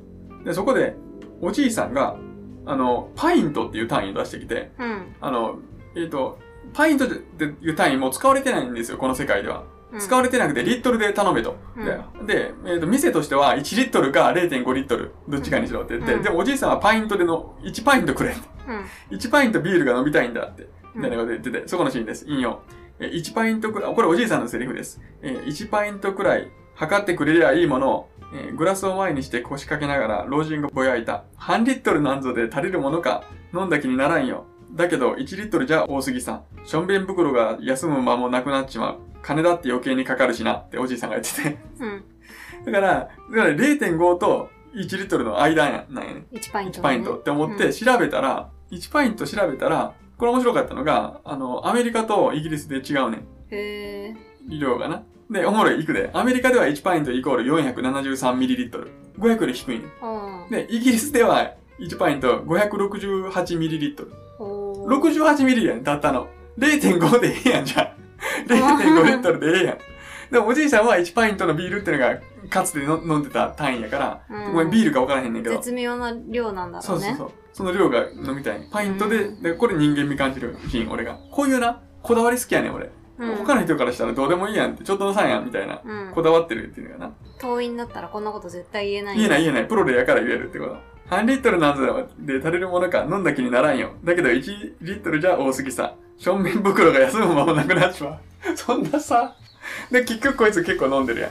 [0.45, 0.97] で、そこで
[1.41, 2.17] おじいさんが、
[2.69, 5.15] あの、パイントっていう単位を出してきて、うん。
[5.21, 5.59] あの、
[5.97, 6.39] えっ、と、
[6.75, 9.65] パイントっていう単位もう使われてないんですよ、この世界では。
[9.93, 11.57] うん使われてなくてリットルで頼めと。
[11.75, 18.41] うんで、でえーと、店としては1リットルか0.5リットル、どっちかにしろって言って、うんでもおじいさんはパイントでの、1パイントくれって。
[19.11, 19.17] うん。
[19.17, 20.65] 1パイントビールが飲みたいんだって。
[20.65, 22.27] うんみたいなこと言ってて、そこのシーンです。
[22.29, 22.61] 引用。
[22.99, 25.01] えー1パイントくらい、これおじいさんのセリフです。
[25.23, 31.25] えー1パイントくらい測ってくれりゃいいものを、えーグラスを前にして腰掛けながら老人がぼやいた。
[31.37, 33.25] 半リットルなんぞで足りるものか。
[33.53, 34.45] 飲んだ気にならんよ。
[34.73, 36.43] だけど、1リットルじゃ多すぎさ。
[36.65, 38.99] しょんべん袋が休む間もなくなっちまう。
[39.23, 40.55] 金だって余計にかかるしな。
[40.55, 41.59] っておじいさんが言ってて。
[41.81, 42.05] うん。
[42.65, 46.27] だから、だから0.5と1リットルの間やなんやね。
[46.33, 53.21] 1パイント、1パイントって思って調べたら、1パイント調べたら、これ面白かったのが、あの、アメリカとイギリスで違うねん。
[53.51, 54.17] へえ。
[54.49, 55.03] 量がな。
[55.31, 56.11] で、おもろい、いくで。
[56.15, 58.89] アメリカでは1パイントイコール 473ml。
[59.19, 59.83] 500より低い。
[60.51, 64.09] で、イギリスでは1パイント 568ml。
[64.39, 66.29] おー68ミリやん、たったの。
[66.59, 67.95] 0.5でええやん、じゃあ。
[68.49, 69.79] 0.5リットルでええやん。
[70.31, 72.19] でもおじいさんは1パイントのビールってのが、
[72.51, 75.57] かつての飲んでた単位やから、うんごめん、ビールか分からへんねんけど。
[75.57, 76.83] 絶妙な量なんだろね。
[76.83, 77.31] そううそうそう。
[77.53, 78.69] その量が飲みたい。
[78.71, 81.19] パイントで、うんで、これ人間味感じるシーン、俺が。
[81.33, 82.91] こういうな、こだわり好きやねん、俺。
[83.19, 83.37] うん。
[83.37, 85.81] 他の人からしたらどうでもいいやんって、ちょっとのさんやん、みたいな。
[85.85, 87.13] うんこだわってるっていうのがな。
[87.41, 89.17] 党員だったらこんなこと絶対言えない。
[89.17, 89.69] 言えない言えない。
[89.69, 90.77] プロでやから言えるってこと。
[91.09, 93.93] 半リットルなんぞで足りるものか飲んだ気にならんよ。
[94.05, 95.95] だけど1リットルじゃ多すぎさ。
[96.19, 98.19] 正面袋が休む間もなくなっちまう。
[98.57, 99.35] そんなさ。
[99.91, 101.31] で、結局こいつ結構飲んでるやん。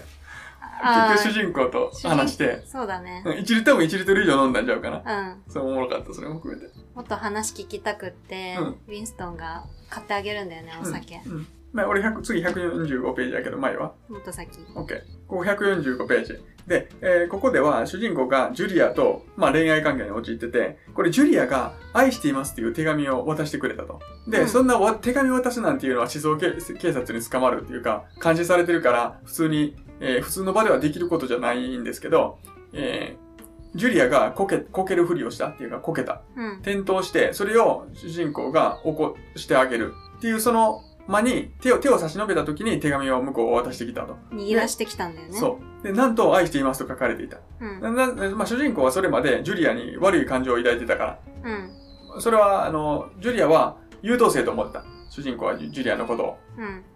[0.79, 3.33] 結局主人公と話して、そうだねうん。
[3.33, 4.97] 1リットルも1リットル以上飲んだんちゃうかな。
[4.97, 5.51] うん。
[5.51, 6.71] それおもろかった、それも含めて。
[6.95, 11.21] もっと話聞きたくって、うんウィンストンが買ってあげるんだよね、お酒。
[11.25, 11.31] うん。
[11.33, 13.93] うんまあ、俺100、次145ページやけど、前は。
[14.09, 14.49] もっと先。
[14.75, 14.99] OK。
[15.27, 16.33] ここ145ページ。
[16.65, 23.99] で、えーここでは主人公がジュリアと、まあ、恋愛関係に陥ってて、これジュリアが愛していますっていう手紙を渡してくれたと。
[24.27, 32.39] で、うんそんなわ手紙を渡すなんていうのは思想警警察に捕まるっていうか、監視されてるから、普通に、えー普通の場ではできることじゃないんですけど、
[32.73, 33.27] えー
[33.75, 36.21] ジュリアがこけ、こけるふりをしたっていうか、こけた。
[36.35, 36.53] うん。
[36.61, 44.17] 転倒して、それを主人公が起こしてあげるっていう、その間に手を、手を差し伸べた時に手紙を向こうを渡してきたと。
[44.31, 45.37] 逃げ出してきたんだよね。
[45.37, 45.83] そう。
[45.83, 47.37] で、なんと愛していますと書かれていた。
[47.61, 47.81] うん。
[47.81, 51.71] ななまあ、主人公はそれまでジュリアに悪い感情を抱いてたかうん。
[52.15, 52.21] ら。
[52.21, 54.83] それは、あの、ジュリアは優等生と思ってた。
[55.09, 56.37] 主人公はジュジュリアのことを。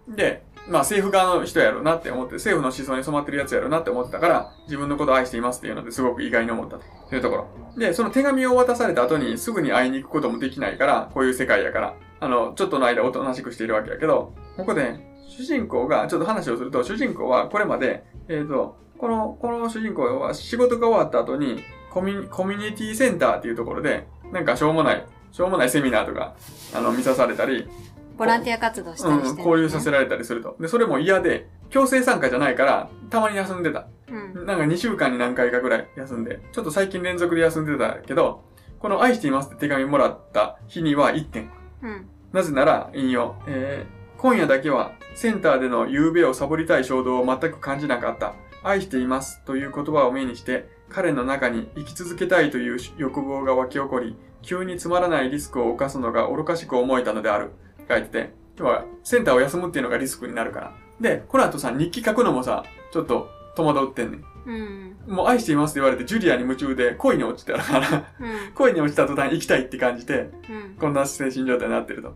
[0.08, 0.14] うん。
[0.14, 7.48] で、まあ政府側の人やろうなって思って、政府の思想に染まってるやつやろうなって思ってたから、自分のことを愛していますっていうのですごく意外に思ったというところ。
[7.76, 26.36] で、その手紙を渡された後にすぐに会いに行くこともできないから、こういう世界やから、あの、ちょっとの間おとなしくしているわけやけど、ここで主人公が、ちょっと話をすると、主人公はこれまで、えっ、と、この、この主人公は仕事が終わった後に、コミュニコミュニティセンターっていうところで、なんかしょうもない、しょうもないセミナーとか、
[26.72, 27.68] あの、見さされたり、
[28.16, 30.56] ボランティア活動したりしてる、うん、交流させられたりすると。
[30.60, 33.88] で、それも嫌で、強制参加じゃないから、たまに休んでた。
[34.08, 34.46] うん。
[34.46, 38.44] なんか2週間に何回かぐらい休んで、ちょっと最近連続で休んでたけど、
[38.78, 41.50] この愛していますって手紙もらった日には1点。
[41.82, 42.11] うん。
[42.32, 48.34] なぜなら、引用、えー今夜だけはセンターでの夕べをサボりたい衝動を全く感じなかった。
[48.62, 57.50] 愛していますという言葉を目にして、彼の中に生き続けたいという欲望が湧き起こり、急につまらないリスクを冒すのが愚かしく思えたのである。
[57.88, 60.72] 書いてて、要はセンターを休むっていうのがリスクになるから。
[61.00, 64.24] で、この後さ、日記書くのもさ、ちょっと戸惑ってんねん。
[64.46, 64.96] うん。
[65.06, 67.88] もう愛していますって言われて、ジュリアに夢中で恋に落ちたから、
[68.20, 68.52] うん。
[68.54, 70.76] 恋に落ちた途端生きたいって感じて、うん。
[70.78, 72.14] こんな精神状態になってると。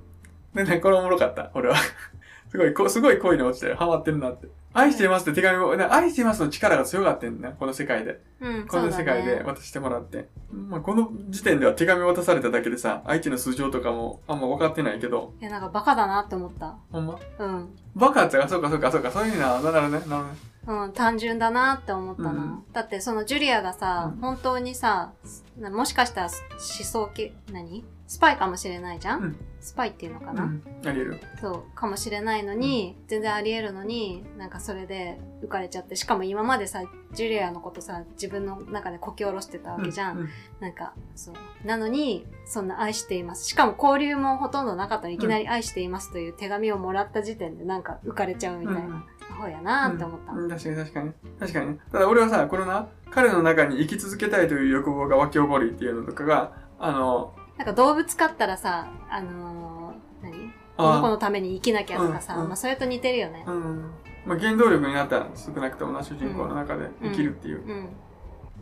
[0.54, 1.76] でね、これおもろかった、俺は。
[2.50, 4.48] すごい、こすごい恋に落ちてハマってるなって。
[4.72, 8.20] 愛していますって手紙を、ね愛していますの力が強かったんだ、この世界で。
[8.40, 8.66] うん。
[8.66, 10.28] この世界で渡してもらって。
[10.52, 16.76] まあ、この時点では手紙渡されただけでさ、相手の素性とかもあんま分かってないけど、いや、なんかバカだなって思った。
[16.92, 17.18] ほんま？
[17.38, 17.68] うん。
[17.94, 20.28] バカってか、そうかそうかそうか、そういうな、なるほどね、なるほどね。
[20.66, 22.30] うん、単純だなって思ったな。
[22.30, 22.64] うん。
[22.72, 24.20] だってそのジュリアがさ、うん。
[24.20, 25.12] 本当にさ、
[25.58, 27.84] なもしかしたら思想系、何？
[28.08, 29.36] スパイかもしれないじゃん、うん。
[29.60, 31.20] スパイっていうのかな、うん、ありえる。
[31.40, 40.28] そう、かもしれないのに、全然あり得るのに、なんかそれで浮かれちゃって、しかも今までさ、ジュリアのことさ、自分の中でこき下ろしてたわけじゃん。
[40.60, 41.66] なんか、そう。
[41.66, 43.44] なのに、そんな愛しています。
[43.44, 45.08] しかも交流もほとんどなかったの。
[45.08, 49.04] に、いきなり愛していますという手紙をもらった時点でなんか浮かれちゃうみたいな。
[49.30, 50.32] アホやなって思った。
[50.32, 51.12] うん、確かに確かに。
[51.38, 51.78] 確かにね。
[51.92, 60.52] ただ俺はさ、このな、彼の中に生き続けたいという欲望が湧き起こりっていうのとかが、あの、なんか動物飼ったらさ、あのー、何？
[60.76, 63.44] この子あのために生きなきゃとかさ、うんうんまあそれと似てるよね。
[63.46, 63.90] うん。
[64.26, 67.66] まあ、原動力になったら少なくともな、主人公の中で生きるっていう。
[67.66, 67.88] うん。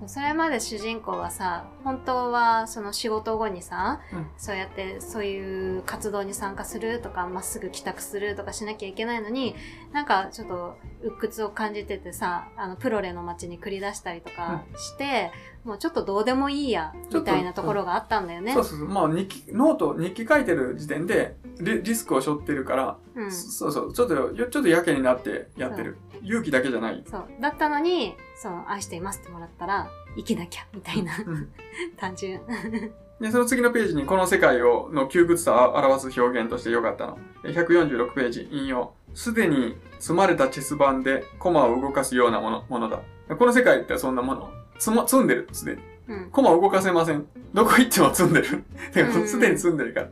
[0.06, 9.54] それまで主人公はさ、本当はその仕事後にさ、うんそうやってそういう活動に参加するとか、まっすぐ帰宅するとかしなきゃいけないのに、
[9.92, 15.30] なんかちょっと鬱屈を感じててさ、あの、プロレの街に繰り出したりとかして、
[15.64, 18.52] もうちょっとどうでもいいや、みたいなところがあったんだよね。
[18.52, 18.88] そうそうそう。
[18.88, 23.32] まあ、日記、ノート、日記書いてる時点でリ、リスクを背負ってるから、うん。
[23.32, 25.96] そうそう、ちょっと、よちょっとやけになってやってる。
[26.22, 27.02] 勇気だけじゃない。
[27.10, 27.28] そう。
[27.40, 31.12] だったのに、その、愛していますってもらったら、生きなきゃ、みたいな。
[31.26, 31.48] うん
[31.96, 32.42] 単純。
[33.18, 37.18] で、その次のページにこの世界を、の窮屈さを表す表現として良かったの。
[37.42, 38.92] え146ページ、引用。
[39.14, 43.00] すでに積まれたチェス盤でコマを動かすようなもの、ものだ。
[43.34, 44.50] この世界ってそんなもの？
[44.78, 45.82] 積ま、積んでる、すでに。
[46.08, 46.30] うん。
[46.30, 47.26] コマ動かせません。
[47.54, 49.26] どこ行っても積んでる。
[49.26, 50.08] すでに積んでるから。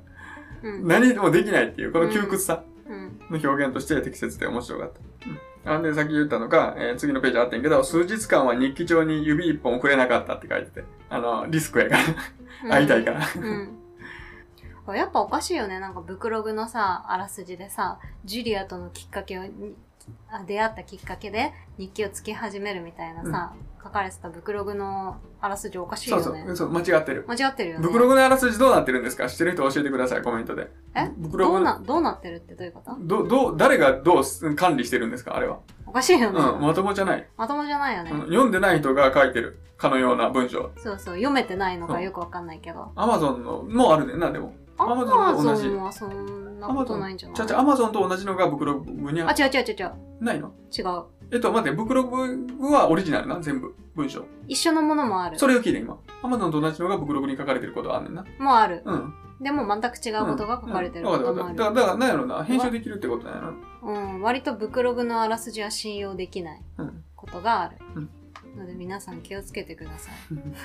[0.62, 0.88] うん。
[0.88, 3.20] 何もできないっていう、この窮屈さうん。
[3.30, 5.00] の表現として適切で面白かった。
[5.28, 5.51] うん。
[5.64, 10.84] あんで、さっき言ったのが、えー次のページあってんけど、数日間は日記帳に指一本触れなかったって書いてて。
[11.08, 11.96] あの、リスクやか
[12.64, 12.70] ら。
[12.70, 13.20] 会いたいから。
[13.36, 14.96] うん。
[14.96, 15.78] やっぱおかしいよね。
[15.78, 19.76] なんかブクログのさ、あらすじでさ、ジュリアとのきっかけを、に
[20.28, 26.22] あ出会ったきっかけで日記をつけ始めるみたいなさ、書かれてたブクログのあらすじおかしいよね。
[26.22, 27.24] そうそう、そう、間違ってる。
[27.26, 27.82] 間違ってるよね。
[27.82, 29.28] ブクログのあらすじどうなってるんですか？
[29.28, 30.70] 知ってる人教えてください、コメントで。
[30.94, 31.10] え？
[31.16, 32.96] ブクログのどうな、どうなってるってどういうこと？
[33.00, 35.36] ど、どう、誰がどう管理してるんですか？
[35.36, 35.58] あれは。
[35.86, 36.38] おかしいよね。
[36.38, 37.28] うん、まともじゃない。
[37.36, 38.10] まともじゃないよね。
[38.12, 40.70] うん読んでない人が書いてるかのような文章。
[40.76, 42.92] そうそう、読めてないのかよくわかんないけど。
[42.94, 44.54] アマゾンのもあるねんな、でも。
[44.78, 47.52] アマ Amazon と同じゾンはそんなことないんじゃない？
[47.52, 49.92] アマゾンと同じのがブクログにあ、は違う違う違う違う。
[50.20, 50.52] ないの？
[50.76, 51.04] 違う。
[51.32, 53.74] えっと、待って、ブクログはオリジナルな、全部。
[53.94, 54.24] 文章。
[54.48, 55.38] 一緒のものもある。
[55.38, 55.98] それを聞いて今。
[56.22, 58.24] アマゾンと同じのがブクログに書かれてることはあんねんな。
[58.38, 58.82] もある。
[58.84, 59.14] うん。
[59.40, 61.56] でも全く違うことが書かれてるうんこともある。
[61.56, 63.54] だから、だから、なんやろな、編集できるってことなんやな。
[63.82, 67.04] うん、割とブクログのあらすじは信用できないうん。
[67.16, 67.76] ことがある。
[67.96, 68.10] うん
[68.56, 70.10] ので皆さん気をつけてくださ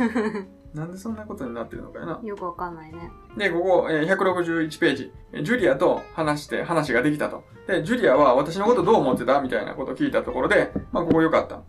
[0.73, 2.19] なんでそんなことになってるのかやな。
[2.21, 2.28] い。
[2.28, 3.12] よくわかんないね。
[3.38, 5.12] で、ここ、えー161ページ。
[5.32, 7.43] えージュリアと話して、話ができたと。
[7.67, 9.41] で、ジュリアは私のことどう思ってた？
[9.41, 11.62] みたいなことを聞いたところで、まあ、ここ良かった。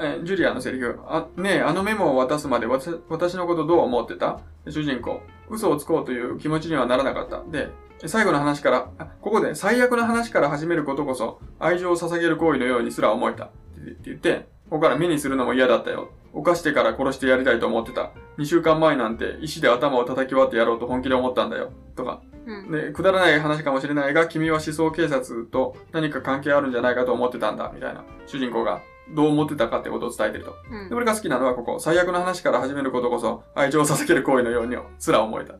[0.00, 0.98] えージュリアのセリフ。
[1.06, 4.40] あ、ねえ、あのメモを渡すまで私私のことどう思ってた？
[4.64, 5.20] で主人公。
[5.50, 7.42] 嘘をつこうという気持ちにはならなかった。
[7.50, 7.70] で、
[8.06, 13.44] 最後の話から、あここで最悪の話から始めることこそ、愛情を捧げる行為のようにすら思えた。
[13.44, 16.10] って言って、ここから目にするのも嫌だったよ。
[16.32, 18.10] 犯してから殺してやりたいと思ってた。
[18.38, 21.70] 2週間前なんて石で頭を叩き割ってやろうと本気で思ったんだよ。
[21.94, 22.22] とか。
[22.44, 22.72] うん。
[22.72, 27.70] で、くだらない話かもしれないが、君は思想警察と何か関係あるんじゃないかと思ってたんだ。
[27.72, 28.02] みたいな。
[28.26, 28.82] 主人公が
[29.14, 30.56] どう思ってたかってことを伝えてると。
[30.72, 31.78] うんで、俺が好きなのはここ。
[31.78, 35.54] 最悪の話から始めることこそ、愛情を捧げる行為のようにすら思えた。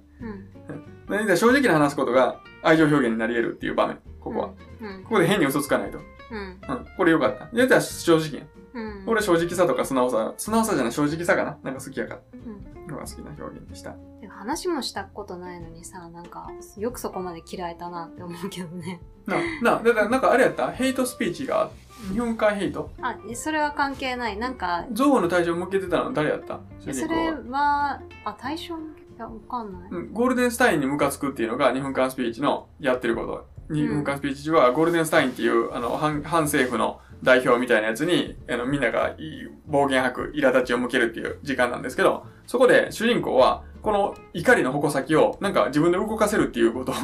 [1.09, 1.25] うん。
[1.25, 3.99] で、正直な話すことが愛情表現になり得るっていう場面。
[4.19, 4.51] ここは。
[4.81, 5.05] うん。
[5.05, 5.99] ここで変に嘘つかないと。
[6.33, 6.61] うん。
[6.69, 6.87] うん。
[6.97, 7.49] これよかった。
[7.57, 8.47] やったら正直や。
[8.75, 9.05] うん。
[9.07, 11.57] 俺正直さとか素直さ、素直さじゃない正直さかな。
[11.63, 12.21] なんか好きやから。
[12.35, 12.87] うん。
[12.89, 13.95] のが好きな表現でした。
[14.21, 19.01] で話もしたことないのにさ、なんか、よくそこまで嫌えたなって思うけどね。
[19.27, 19.37] な、
[19.79, 20.71] な、だからなんかあれやった？
[20.71, 21.71] ヘイトスピーチが、
[22.13, 22.91] 日本海ヘイト？
[23.01, 24.37] あ、それは関係ない。
[24.37, 26.13] なんか、憎悪の対象を向けてたの？
[26.13, 26.61] 誰やった？
[26.81, 27.41] 主それは。
[27.49, 29.91] は、あ、対象向けや、わかんない。
[29.91, 33.47] うんゴールデンスタインにムカつくっていうのが2分間スピーチのやってること。
[33.73, 46.95] 2分間スピーチはゴールデンスタインっていうあの反反政府の代表みたいなやつにあのみんながいい暴言吐く苛立ちを向けるっていう時間なんですけど、そこで主人公はこの怒りの矛先をなんか自分で動かせるっていうことを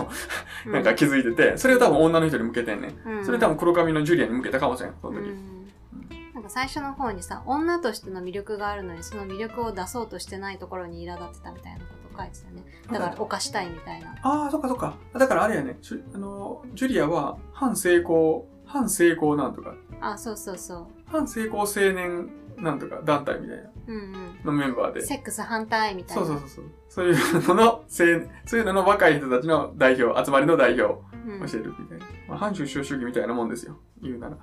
[0.66, 3.18] うなんか気づいてて、それを多分女の人に向けてんねん。
[3.18, 3.24] うん。
[3.24, 5.28] それ多分黒髪のジュリアに向けたかもしれん、その時。
[5.28, 5.60] うん。
[6.34, 12.64] なんか最初の方にさ女としての魅力があるのにその魅力を出そうとしてないところに苛立ってたみたいなこと書いてたね。
[12.90, 14.14] だから犯したいみたいな。
[14.22, 14.96] ああ、そっかそっか。
[15.12, 15.78] だからあれやね、
[16.14, 24.12] あの、ジュリアは反成功、反成功なんとか、あそうそうそう反成功青年なんとか団体みたいなうん
[24.44, 25.00] のメンバーで。
[25.00, 26.64] うんセックス反対みたいなそうそうそうそう。
[26.88, 32.06] そういうのの、青そういうのの若い人たちの代表、集まりの代表をうん教えるみたいな。
[32.28, 33.76] まあ、反出生主義みたいなもんですよ。
[34.02, 34.36] 言うなら。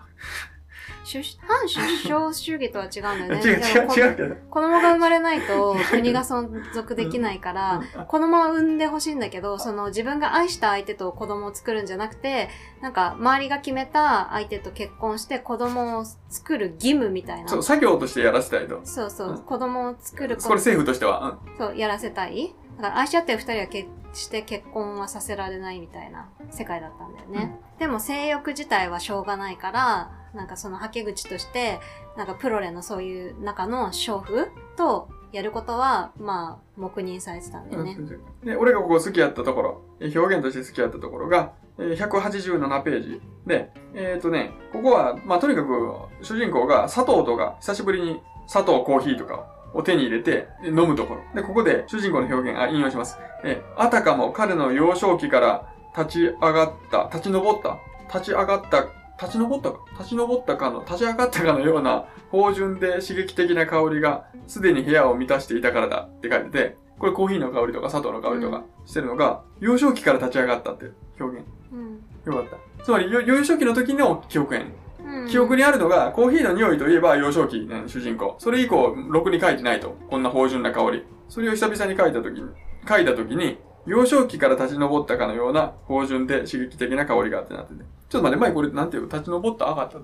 [1.04, 4.36] 出反出生主義とは違うんだよね 違う違う違うけど。
[4.50, 12.50] 子供が生まれないと 国が存続できないから、うん子供は産んでほしいんだけど、その自分が愛した相手と子供を作るんじゃなくて、
[12.82, 17.50] なんか周りが決めた相手と結婚して子供を作る義務みたいな。
[17.50, 18.80] そう、作業としてやらせたいと。
[18.84, 21.38] そうそう、うん子供を作るこれ政府としては。
[21.58, 22.56] そう、やらせたい。
[22.78, 27.60] だから愛し合ってる二人は決して結婚はさせられないみたいな世界だったんだよね。
[27.80, 31.80] でも性欲自体はしょうがないから、なんかそのはけ口として、
[32.16, 37.98] なんかプロレのそういう中の娼婦とやることは、まあ、黙認されてたんだよね。
[38.44, 51.22] で、俺がここ好きやったところ、表現として好きやったところが、187ページで、えっ、とね、ここは、まあ、とにかく、主人公が砂糖とか、久しぶりに砂糖、コーヒーとかを手に入れて飲むところ。
[51.36, 53.18] で、ここで主人公の表現、あ、引用します。
[53.44, 57.78] えあたかも彼の幼少期から立ち上がった、立ち上った、
[58.14, 58.88] 立ち上がった、
[59.22, 71.46] 立ち上ったか立ち上ったかの、立ち上がったかのような、芳醇で刺激的な香りが、すでに部屋を満たしていたからだって書いてて、これコーヒーの香りとか砂糖の香りとかしてるのが、幼少期から立ち上がったって表現。
[71.72, 72.84] うんよかった。
[72.84, 74.70] つまり、よ幼少期の時の記憶やねん。
[74.70, 78.36] うん記憶にあるのが、コーヒーの匂いといえば幼少期ね、主人公。
[78.40, 79.96] それ以降、ろくに書いてないと。
[80.10, 81.04] こんな芳醇な香り。
[81.30, 82.50] それを久々に書いた時に、
[82.88, 87.97] 書いた時に、幼少期から立ち上ったかのような芳醇で刺激的な香りがあってなってて。
[88.10, 90.02] ちょっと待って、前これなんていうの立ち上った上がったと。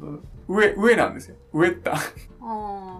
[0.47, 1.35] 上、上なんですよ。
[1.53, 1.93] 上った。
[1.93, 1.97] あ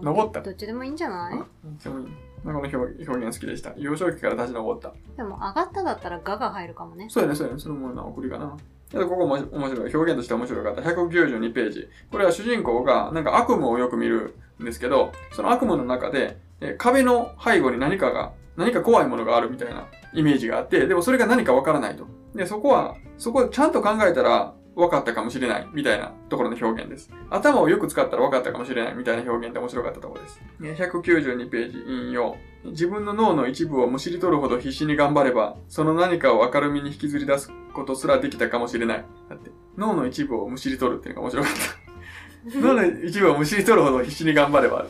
[0.04, 1.44] 登ったどっちでもいいんじゃない、めっ
[1.78, 1.96] ちゃいい。
[1.96, 2.12] なんか
[2.44, 3.72] この表表現好きでした。
[3.76, 4.92] 幼少期から立ち上った。
[5.16, 7.06] でも上がっただったらガが入るかもね。
[7.08, 7.60] そうやね、そうやね。
[7.60, 8.56] そのものな送りかな。
[8.90, 9.94] でここも面白い。
[9.94, 10.82] 表現として面白かった。
[10.82, 11.88] 192ページ。
[12.10, 22.06] これは主人公がなんか悪夢をよく見るんですけど、その悪夢の中で、え壁の背後に何かが、何か怖いものがあるみたいなイメージがあって、でもそれが何かわからないと。
[22.34, 27.10] で、そこは、そこちゃんと考えたら分かったかもしれないみたいなところの表現です。
[27.30, 30.40] 頭をよく使ったら分かったかもしれないみたいな表現で面白かったところです。
[30.62, 32.36] え192ページ引用。
[32.64, 39.04] 自分の脳の一部をむしり取るほど必死に頑張れば、その何かを明るみに引きずり出すことすらできたかもしれない。
[39.28, 42.60] だって、脳の一部をむしり取るっていうのが面白かった。
[42.60, 44.86] 脳の一部をむしり取るほど必死に頑張れば、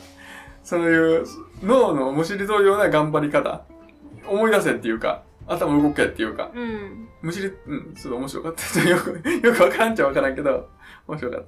[0.63, 1.25] そういう
[1.63, 3.65] 脳のむしり取るような頑張り方、
[4.27, 7.09] 思い出せっていうか、頭動けっていうか、うん。
[7.23, 8.89] むしり、うん、すごい面白かった。
[8.89, 9.11] よく、
[9.47, 10.69] よくわからんちゃわからんけど、
[11.07, 11.45] 面白かっ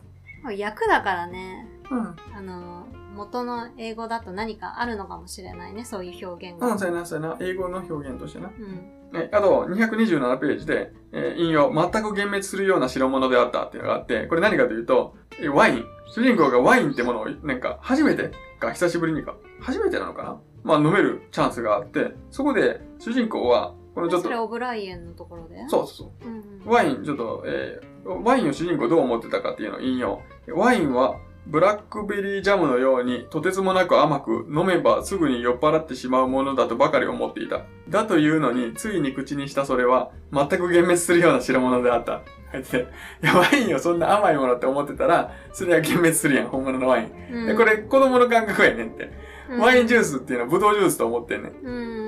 [0.53, 1.95] 役だからね、た。
[1.95, 2.17] うん。
[2.35, 6.69] あの、元の英語だと何かあるのかもしれないね、そういう表現が。
[6.69, 7.37] うん、そうやな、そうやな。
[7.41, 8.51] 英語の表現としてな。
[8.57, 9.19] うん。
[9.19, 15.85] はい、あと、227ページで、えー引用、全く幻滅するような代物であったっていうのがあって、これ何かというと、えワイン。
[16.15, 18.31] 主人公がワインってものを、なんか、初めて
[18.61, 20.41] か、久しぶりにか、初めてなのかな？
[20.63, 25.57] まあ、飲めるチャンスがあって、そこで、主人公は、このちょっとそれ、オブライエンのところで？
[25.69, 26.29] そうそうそう。
[26.29, 26.31] う。
[26.31, 30.21] うんうん、ワイン、ちょっと、えーワインを主人公どう思ってたかっていうのを引用。
[30.55, 31.17] ワインは、
[31.47, 37.63] ブラックベリージャムのように、とてつもなく甘く、飲めばすぐに酔っ払ってしまうものだとばかり思っていた。
[37.89, 42.21] だというのに、ついに口にしたそれは、全く幻滅するような代物であった。
[42.53, 42.87] 入ってて、
[43.23, 47.13] いや、ワインをそんな甘いものって思ってたら、それは幻滅するやん、本物のワイン。
[47.33, 49.11] うんで、これ、子供の感覚やねんって。
[49.59, 50.11] ワインジュース。
[50.13, 52.06] スっていうのは、ブドウジュースと思ってんねうん。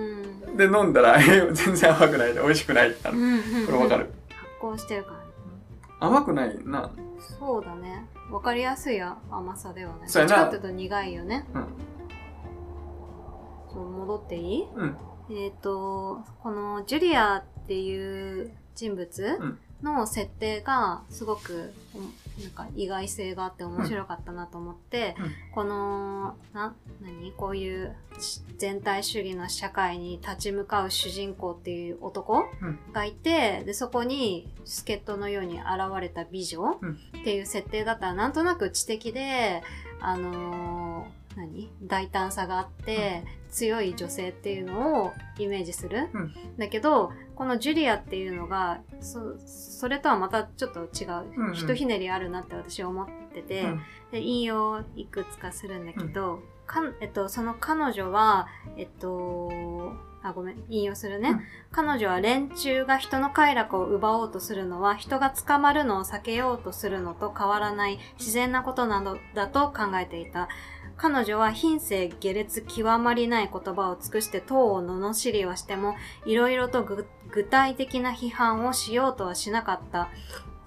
[0.67, 0.73] ん。
[0.73, 3.19] で、飲んだら、え 全然甘くないで、美味しくないってなる。
[3.19, 3.67] うんうん。
[3.67, 4.11] これわかる。
[4.29, 5.25] 発酵してるからね。
[6.01, 6.91] 甘くないな。
[7.19, 8.07] そうだね。
[8.31, 10.03] わかりやすいや甘さではね。
[10.07, 11.47] そうやなちかっと苦いよね。
[11.55, 11.65] うん。
[13.73, 14.69] そう、戻っていい？
[14.75, 14.97] うん。
[15.31, 19.59] えっ、と、このジュリアっていう人物うん。
[19.81, 22.01] の設定がすごく、お
[22.43, 25.33] なんか意外性があって面白かったなと思って、うん。
[25.55, 27.33] この、な、何？
[27.33, 32.79] こういうし全体主義の社会に立ち向かう主人公っていう男うん。
[32.93, 35.67] がいて、で、そこに助っ人のように現
[36.01, 36.99] れた美女うん。
[37.21, 39.63] っていう設定だったらなんとなく知的で、
[40.01, 41.71] あのー何？
[41.85, 43.23] 大胆さがあって、
[43.53, 46.35] 強い女性っていうのをイメージする、うん。
[46.59, 53.81] だけどこのジュリアっていうのがそそれとはまたちょっと違う、うんうんひとひねりあるなって私は思ってて、うん
[54.11, 61.31] で引用をいくつかするんだけど、かんえっと、その彼女は、えっと、あ、ごめん、引用するね。
[61.31, 70.49] うん彼女は連中が人の快楽を奪おうとするのは、人が捕まるのを避けようとするのと変わらない自然なことなのだと考えていた。
[70.99, 75.95] 彼女は品性下劣極まりない言葉を尽くして党を罵りはしても、
[76.27, 80.11] いろいろとぐ具体的な批判をしようとはしなかった。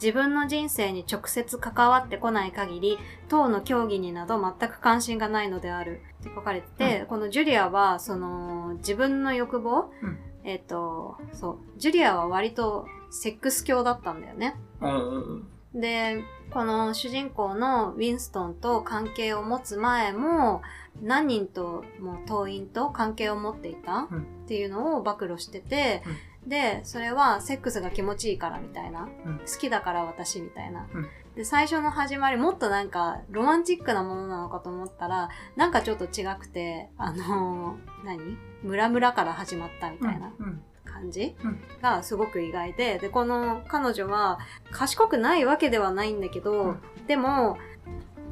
[0.02, 2.98] 自分の人生に直接関わってこない限り、
[3.30, 14.56] 党の競技になど全く関心がないのであるって書かれてて、このジュリアは、その、自分の欲望、うんえっ、と、そう、ジュリアは割とセックス教だったんだよね。
[14.82, 15.48] うん。
[15.80, 16.24] で、
[16.54, 20.62] この主人公のウィンストンと関係を持つ前も、
[21.02, 24.22] 何人とも党員と関係を持っていたうん。
[24.44, 26.04] っていうのを暴露してて、
[26.46, 29.38] で、それはセックスが気持ちいいからみたいな、うん。
[29.40, 30.88] 好きだから私みたいな。
[30.94, 31.08] うん。
[31.36, 38.38] で、最初の始まりもっとなんかロマンチックなものなのかと思ったら、なんかちょっと違くて、あのー何？
[38.64, 40.34] ムラムラから始まったみたいな。
[40.38, 40.62] うん。
[41.02, 41.60] 感じうん。
[41.82, 44.40] がすごく意外で、で、この彼女は
[44.70, 46.80] 賢くないわけではないんだけど、うん。
[47.08, 47.58] でも、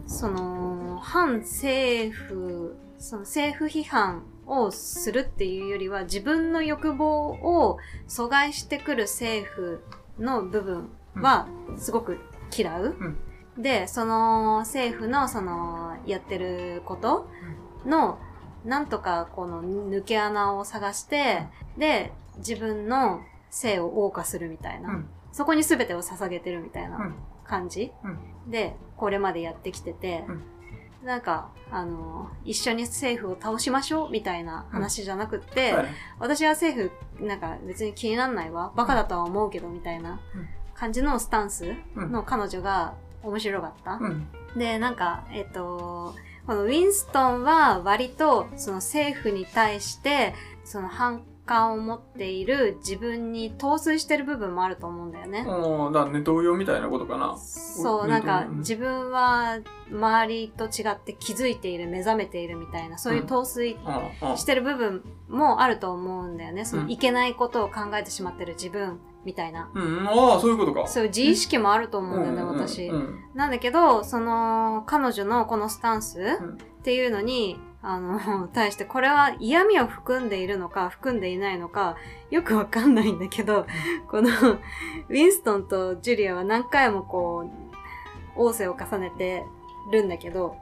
[0.06, 9.84] その、反政府、その政府批判をするっていうよりは、自分の欲望を阻害してくる政府
[10.20, 11.48] の部分は
[11.78, 12.20] すごく
[12.56, 12.96] 嫌う。
[13.58, 17.30] で、その政府のそのやってること
[17.86, 18.20] の、
[18.66, 21.46] なんとかこの抜け穴を探して、
[21.78, 24.90] で、自分の性を謳歌するみたいな。
[24.90, 25.10] うん。
[25.32, 27.16] そこに全てを捧げてるみたいなうん。
[27.46, 28.52] 感じ、うん。
[28.52, 30.24] で、これまでやってきてて、
[31.04, 35.88] なんか、あの、一緒に政府を倒しましょうみたいな話じゃなくって、はい。
[36.20, 38.74] 私は政府、なんか別に気になんないわ。
[38.76, 40.48] バカだとは思うけど、みたいなうん。
[40.74, 42.12] 感じのスタンスうん。
[42.12, 43.94] の彼女が面白かった。
[43.94, 44.28] うん。
[44.58, 46.16] で、なんか、えっと、
[46.46, 50.34] このウィンストンは割とその政府に対して
[50.64, 55.40] その反感を持っている自分に陶酔してる部分もあると思うんだよね。
[55.48, 55.94] うん。
[55.94, 57.36] だからネトウヨみたいなことかな。
[57.40, 59.58] そう、うんなんかうん自分は
[59.92, 63.76] 周りと違って気づいている、目覚めているみたいな、そういう陶酔
[64.36, 66.66] してる部分もあると思うんだよね。
[66.66, 69.72] そのうんいけないことを考えてしまってる自分みたいな。
[69.74, 70.08] うん。
[70.08, 70.86] ああ、そういうことか。
[70.88, 72.88] そういう自意識もあると思うんだよね、うん私。
[72.90, 73.20] うん。
[73.34, 81.96] なんだけど、その、彼女のこのスタンスんっていうのに、あの、対して、これは嫌味を含んでいるのか、含んでいないのか、
[82.30, 83.66] よくわかんないんだけど、
[84.10, 87.50] この、ウィンストンとジュリアは何回もこ
[88.36, 89.46] う、仰せを重ねて
[89.92, 90.58] るんだけど、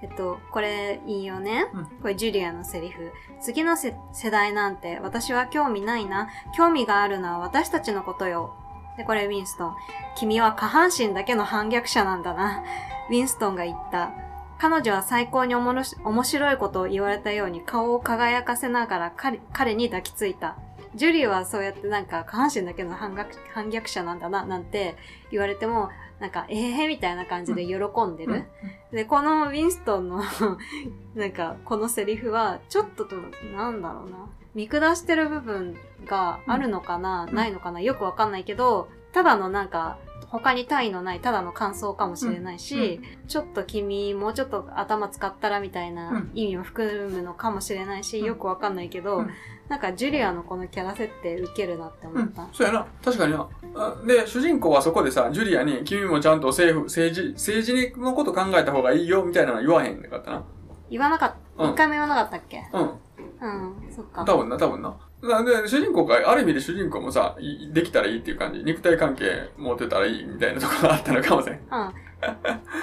[0.00, 1.66] えっと、これ引用ね。
[1.74, 3.12] うんこれジュリアのセリフ。
[3.40, 6.28] 次のせ世代なんて私は興味ないな。
[6.56, 8.54] 興味があるのは私たちのことよ。
[8.96, 9.76] で、これウィンストン。
[10.16, 12.62] 君は下半身だけの反逆者なんだな。
[13.10, 14.27] ウィンストンが言った。
[14.58, 20.56] 彼女は最高におもろし面白いことを言われたように顔を輝かせながら彼彼に抱きついた。
[20.94, 24.96] ジュリーはそうやってなんか下半身だけの反逆反逆者なんだななんて
[25.30, 27.74] 言われてもなんかええー、みたいな感じで喜
[28.06, 28.44] んでる。
[28.90, 30.22] で、このウィンストンの
[31.14, 33.16] なんかこのセリフはちょっとと
[33.54, 34.26] なんだろうな。
[34.54, 49.30] 見下してる部分があるのかな、うんないのかなよくわかんないけど、ただのなんか他に他意のないただの感想かもしれないし、ちょっと君もうちょっと頭使ったらみたいな意味を含むのかもしれないし、うんよくわかんないけど、うん
[49.68, 52.48] なんかジュリアのこのキャラ設定受けるなって思うんった。。
[52.54, 52.86] そうやな。
[53.04, 53.46] 確かにな。
[53.76, 60.42] あで、主人公はそこでさ、ジュリアに、君もちゃんと政府、政治、政治のこと考えた方がいいよ、みたいなの言わへんかったな。
[60.88, 61.64] 言わなかった。
[61.64, 62.64] うん一回も言わなかったっけ？
[62.72, 62.82] うん。
[62.82, 64.24] うん、そっか。
[64.24, 64.96] 多分な、多分な。
[65.22, 68.62] なんで、主人公が、ある意味で主人公もさ、いできたらいいっていう感じ。
[68.62, 71.58] 肉体関係持ってたらいいみたいなところがあったのかもしれん。
[71.58, 71.68] うん。
[71.70, 71.92] なん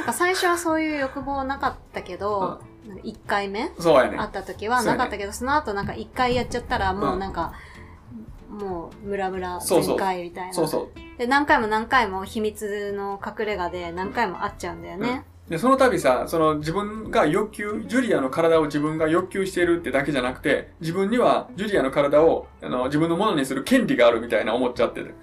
[0.05, 7.53] か最初はそういう欲望なかったけど、なんか一回目そうやね会った時はなかったけど、その後なんか一回やっちゃったらもうなんか、
[8.49, 10.53] もうムラムラ全開みたいな。
[10.53, 11.17] そうそう。
[11.17, 15.23] で、何回も何回も秘密の隠れ家で何回も会っちゃうんだよね。
[15.49, 25.13] で、その度さ、その自分が欲求、ジュリアの体を自分が欲求しているってだけじゃなくて、自分にはジュリアの体をあの自分のものにする権利があるみたいな思っちゃってる。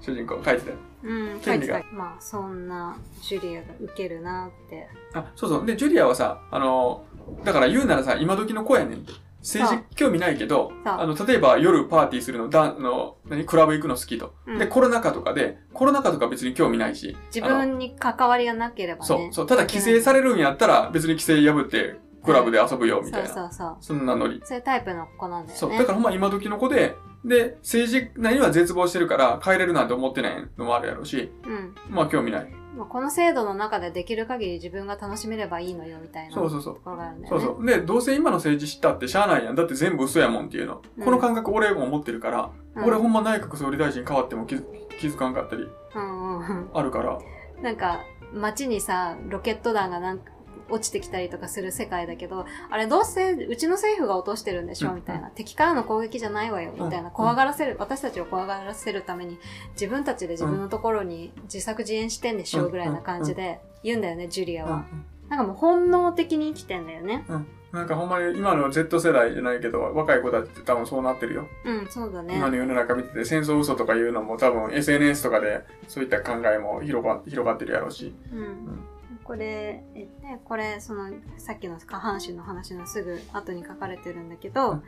[0.00, 0.76] 主人公が書いてたよ。
[1.04, 1.94] うん、書権利がいてた。
[1.94, 4.88] まあ、そんなジュリアが受けるなって。
[5.14, 5.66] あ、そうそう。
[5.66, 7.04] で、ジュリアはさ、あの、
[7.44, 9.12] だから言うならさ、今時の子やねんって。
[9.42, 14.34] 政治興味ないけど、そうあの、例えば夜パーティーするの、だ、あの、何、クラブ行くの好きと。
[14.46, 17.16] うんで、コロナ禍とかで、コロナ禍とか別に興味ないし。
[17.34, 19.06] 自分に関わりがなければね。
[19.06, 19.46] そう、そう。
[19.46, 23.28] ただ規制されるんやったら、別に規制破って、クラブで遊ぶよ、みそうたいな。
[23.28, 23.76] そうそう。
[23.80, 24.40] そんなノリ。
[24.44, 25.58] そういうタイプの子なんだよね。
[25.58, 25.70] そう。
[25.70, 31.74] だからほんま今時の子で、で、政治内には絶望してるから帰れるなんて思ってないのもあるやろうし、うん。
[31.90, 32.61] まあ興味ない。
[32.76, 36.74] まあ、この制度の中でできる限り自分が楽しめればいいのよみたいなとそうそうそう。
[36.82, 37.40] ころがあるんだよね。
[37.44, 37.66] そうそう。
[37.66, 39.54] で、どうせ今の政治知ったってしゃあないやん。
[39.54, 40.80] だって全部嘘やもんっていうの。
[40.96, 44.64] うんこの感覚俺も持ってるから、うん俺ほんま内閣総理大臣変わっても気づ
[44.98, 46.70] 気づかんかったりうんうんうん。
[46.72, 47.18] あるから。
[47.60, 48.00] なんか
[48.32, 50.31] 街にさロケット弾がなんか
[50.72, 54.96] 落ちてきたりとかする世界だけどあれどうせうちの政府が落としてるんでしょ、うん。
[54.96, 55.28] みたいな。
[55.30, 57.08] 敵からの攻撃じゃないわよみたいな。
[57.08, 57.10] うん。
[57.10, 59.38] 怖がらせる私たちを怖がらせるために
[59.72, 67.24] 自分たちで自分のところに自作自演してんでしょうんぐらいな感じで言うんだよねジュリアは、うんなんかもう本能的に生きてんだよね。
[67.72, 71.48] なんかほんまに今の Z 世代じゃないけど、若い子たちって多分そうなってるよ。
[71.64, 72.36] うんそうだね。
[72.36, 78.14] 今の世の中見てて戦争嘘とかいうのも多分 SNS とかでそういった考えも広が広がってるやろうし。
[78.30, 78.84] うん
[79.24, 84.82] これ、えね、これ、その、さっきの下半身の話のすぐ後に書かれてるんだけど、うん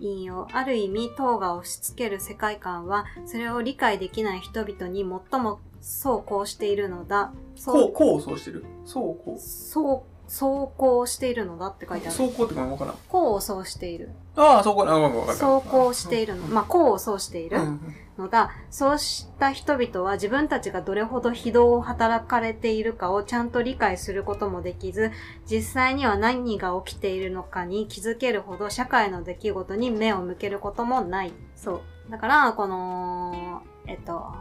[0.00, 7.32] 引用、ある意味、党が押し付ける世界観は、それを理解できない人々に最もそうこうしているのだ。
[7.54, 8.64] そう、こうそうしてる？
[8.84, 12.08] そうこそう、そうこうしているのだって書いてう。
[12.08, 12.16] ある。
[12.16, 12.94] そうこうってかもわからん。
[13.08, 14.10] こうをそうしている。
[14.36, 15.32] ああ、そうこう、あ、わかった。
[15.34, 16.46] そうこうしているの。
[16.46, 17.58] まあ、こうをそうしている。
[17.58, 25.10] うんのだ、そうした人々は自分たちがどれほど非道を働かれているかをちゃんと理解することもできず、
[25.50, 31.32] 実際には何が起きているのかに気づけるほど社会の出来事に目を向けることもない。
[31.56, 32.10] そう。
[32.10, 34.32] だから、この、えっと、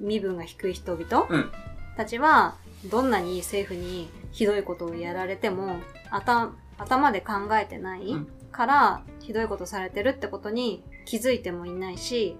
[0.00, 1.52] 身分が低い人々うん
[1.96, 2.54] たちは、
[2.90, 12.38] どんなに政府にひどいことをやられても、頭頭で考えてないうんから、ひどいことされてるってことに気づいてもいないし、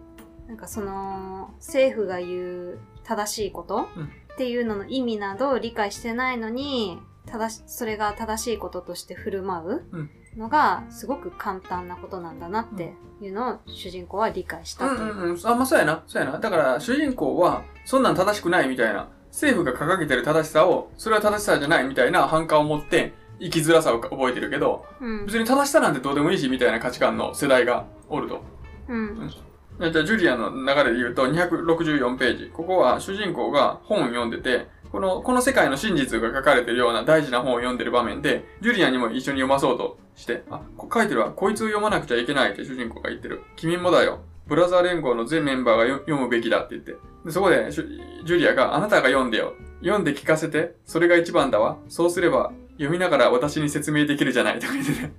[0.49, 14.95] なんかその、政府が言う正しいことうんっていうのの意味などを理解してないのに、正し、それが正しいこととして振る舞ううんのが、すごく簡単なことなんだなっていうのを主人公は理解したと。
[14.95, 15.41] うんうんうん。
[15.45, 16.03] あ、まあそうやな。
[16.07, 16.39] そうやな。
[16.39, 19.09] だから主人公はそんなん正しくないみたいな。
[19.31, 25.27] 政府が掲げてる正しさを、それは正しさじゃないみたいな反感を持って生きづらさを覚えてるけど、うん。
[25.27, 28.43] 別に正しさなんてどうでもいいしみたいな価値観の世代がおると。
[28.89, 29.31] うん。
[29.79, 32.51] じゃあ、ジュリアの流れで言うと、264ページ。
[32.53, 41.31] ここは主人公が本を読んでて、この、この世界の真実が書かれてるような大事な本を読んでる場面で、ジュリアにも一緒に読まそうとして、あ、こ書いてるわ。
[41.33, 43.43] こいつを読まなくちゃいけないって主人公が言ってる。
[43.57, 44.21] 君もだよ。
[44.47, 46.95] ブラザー連合の全メンバーがよ読むべきだって言って。
[47.25, 49.55] でそこで、ジュリアが、あなたが読んでよ。
[49.81, 50.77] 読んで聞かせて。
[50.87, 51.77] それが一番だわ。
[51.89, 55.11] そうすれば、読みながら私に説明できるじゃないとか言ってて。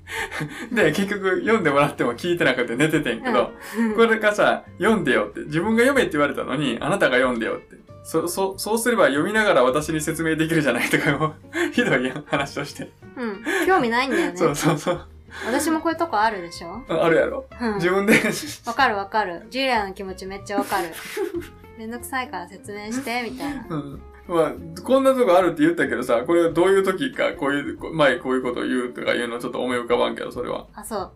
[0.71, 3.51] で、結局読んでもらっても聞いてなくて寝ててんけど、
[3.95, 7.77] これがさ、読んでよって、自分が読めって言われたのに、あなたが読んでよって。
[8.03, 11.33] そ、そ、そうすれば読みながら私に説明できるじゃないとかも、
[11.73, 12.89] ひどい話として。
[13.17, 13.43] うん。
[13.65, 14.37] 興味ないんだよね。
[14.37, 15.01] そうそうそう。
[15.45, 16.83] 私もこういうとこあるでしょ？
[16.87, 17.45] ああるやろ。
[17.59, 17.75] うん。
[17.75, 18.13] 自分で、
[18.65, 19.43] わかるわかる。
[19.49, 20.87] ジュリアの気持ちめっちゃわかる。
[21.77, 23.65] めんどくさいから説明して、みたいな。
[23.69, 24.01] うん。
[24.27, 30.67] まあ、こんなとこあるって言ったけどさ、これはどういう時か、こういう、こ前こういうことを言うとかいうのちょっと思い浮かばんけど、それは。
[30.73, 31.11] あ、そう。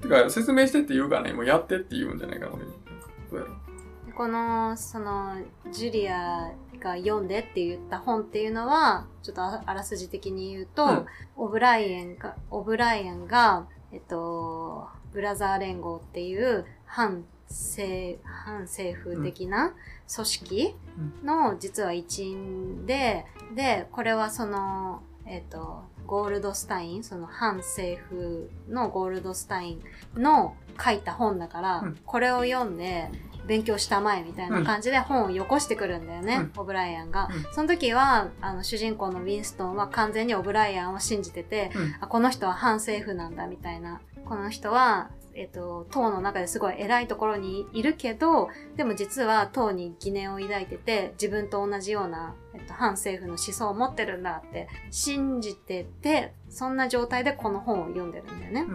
[0.00, 2.72] てか、説明してって言うからね、もうやってって言うんじゃないかな、俺に。
[3.30, 3.54] どうやろ
[4.06, 5.36] でこの、その、
[5.72, 11.06] ジュリアが読んでって言った本っていうのは、ちょっとああらすじ的に言うと、うん
[11.36, 19.74] オブライエンが、オブライエンが、えっと、ブラザー連合っていう反政、反政府的な
[20.12, 20.74] 組織
[21.24, 31.98] の実は一員で、で、これはその、えっと、ゴールドスタイン、その反政府のゴールドスタインの書いた本だから、うん。
[32.04, 33.10] これを読んで
[33.46, 37.28] 勉強したまえみたいな感じで本をよこしてくるんだよね、オブライアンが。
[37.32, 37.54] うん。
[37.54, 41.94] その時は、あの、主人公のウィンストンは完全にオブライアンを信じてて、うん。
[42.00, 44.00] あ、この人は反政府なんだみたいな。
[44.24, 58.66] この人は、えっと、党の中ですごい偉いところにいるけど、でも実は党に疑念を抱いてて、自分と同じような、えっと、反政府の思想を持ってるんだって信じてて、そんな状態でこの本を読んでるんだよね。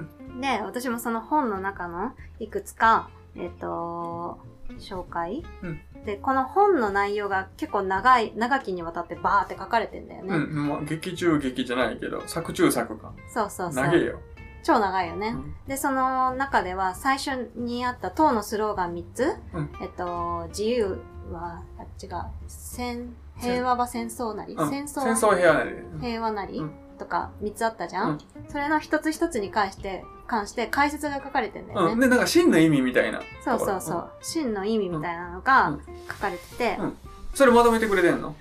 [0.41, 4.39] で、私もその本の中のいくつか、えっと、
[4.79, 10.35] 紹介、うんで、この本の内容が結構長い、長きにわたってバーって書かれてんだよね。
[10.35, 13.13] うん、もう劇中劇じゃないけど、作中作か。
[13.27, 13.83] そうそうそう。
[13.83, 14.19] 長えよ。
[14.67, 15.29] 超長いよね。
[15.29, 15.55] うん。
[15.65, 19.69] で、その中では最初にあった党のスローガン3つ、うん。
[19.81, 20.99] えっと、自由
[21.31, 24.69] は、あ違う、戦、平和は戦争なり、うん。
[24.69, 25.85] 戦争戦争部屋ね。
[26.01, 26.71] 平和なり、うん。
[26.99, 28.17] とか3つあったじゃん、うん。
[28.49, 31.93] それの一つ一つに関して、関して解説が書かれてんだよね。
[31.93, 31.99] うん。
[32.01, 33.21] で、なんか真の意味みたいな。
[33.45, 34.11] そうそうそう。
[34.21, 35.81] 真の意味みたいなのがうん。
[36.09, 36.97] 書かれてて、うん。
[37.33, 38.31] それまとめてくれてんの？
[38.31, 38.35] ん？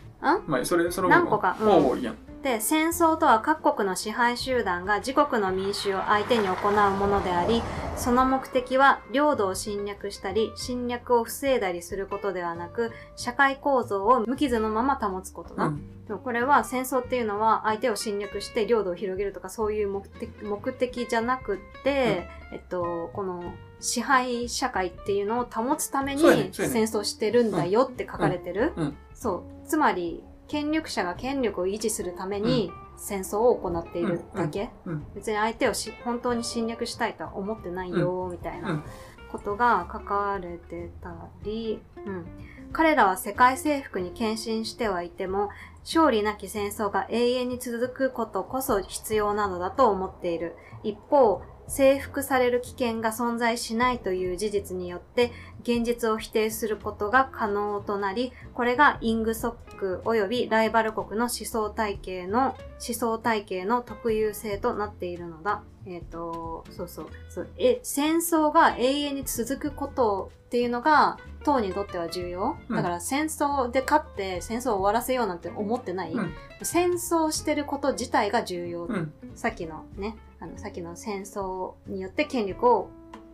[0.48, 1.56] まあ、それ、その何個か。
[1.60, 1.68] うん。
[1.68, 2.16] おお、いいやん。
[2.46, 7.60] で、戦争とは各国の支配集団が自国の民衆を相手に行うものであり、
[7.96, 15.64] その目的は領土を侵略したり、侵略を防いだりすることではなく、社会構造を無傷のまま保つことだ。
[15.64, 16.06] うん。
[16.06, 26.22] でもこれは戦争っていうのは相手を侵略して領土を広げるとかそういう目的目的じゃなくって、えっと、この支配社会っていうのを保つために
[26.52, 28.72] 戦争してるんだよって書かれてる。
[28.76, 29.42] うんうんそう。
[29.66, 34.70] つまり、権力者が権力を維持するために戦争を行っているだけ。
[35.14, 38.84] 別に相手をし本当に侵略したいとは思ってないよ、みたいうんな
[39.30, 42.26] ことが書かれてたり、うん。
[42.72, 45.50] 彼らは世界征服に献身してはいても、
[45.84, 50.56] 勝利なき戦争が永遠に続くことこそ必要なのだと思っている。
[50.82, 62.56] 一方、征服される危険が存在しないという事実によって、現実を否定することが可能となり、これがイングソック及びライバル国の思想体系の、
[62.86, 65.62] 思想体系の特有性となっているのだ。
[65.86, 67.48] えっ、と、そうそうそう。
[67.58, 72.56] え、戦争が永遠に続くことっていうのが、党にとっては重要？
[72.68, 76.12] うんだから戦争で勝って戦争を終わらせようなんて思ってない？
[76.12, 78.86] うん戦争してること自体が重要。
[78.86, 79.12] うん。
[79.36, 82.90] さっきのね、あの、さっきの戦争によって権力を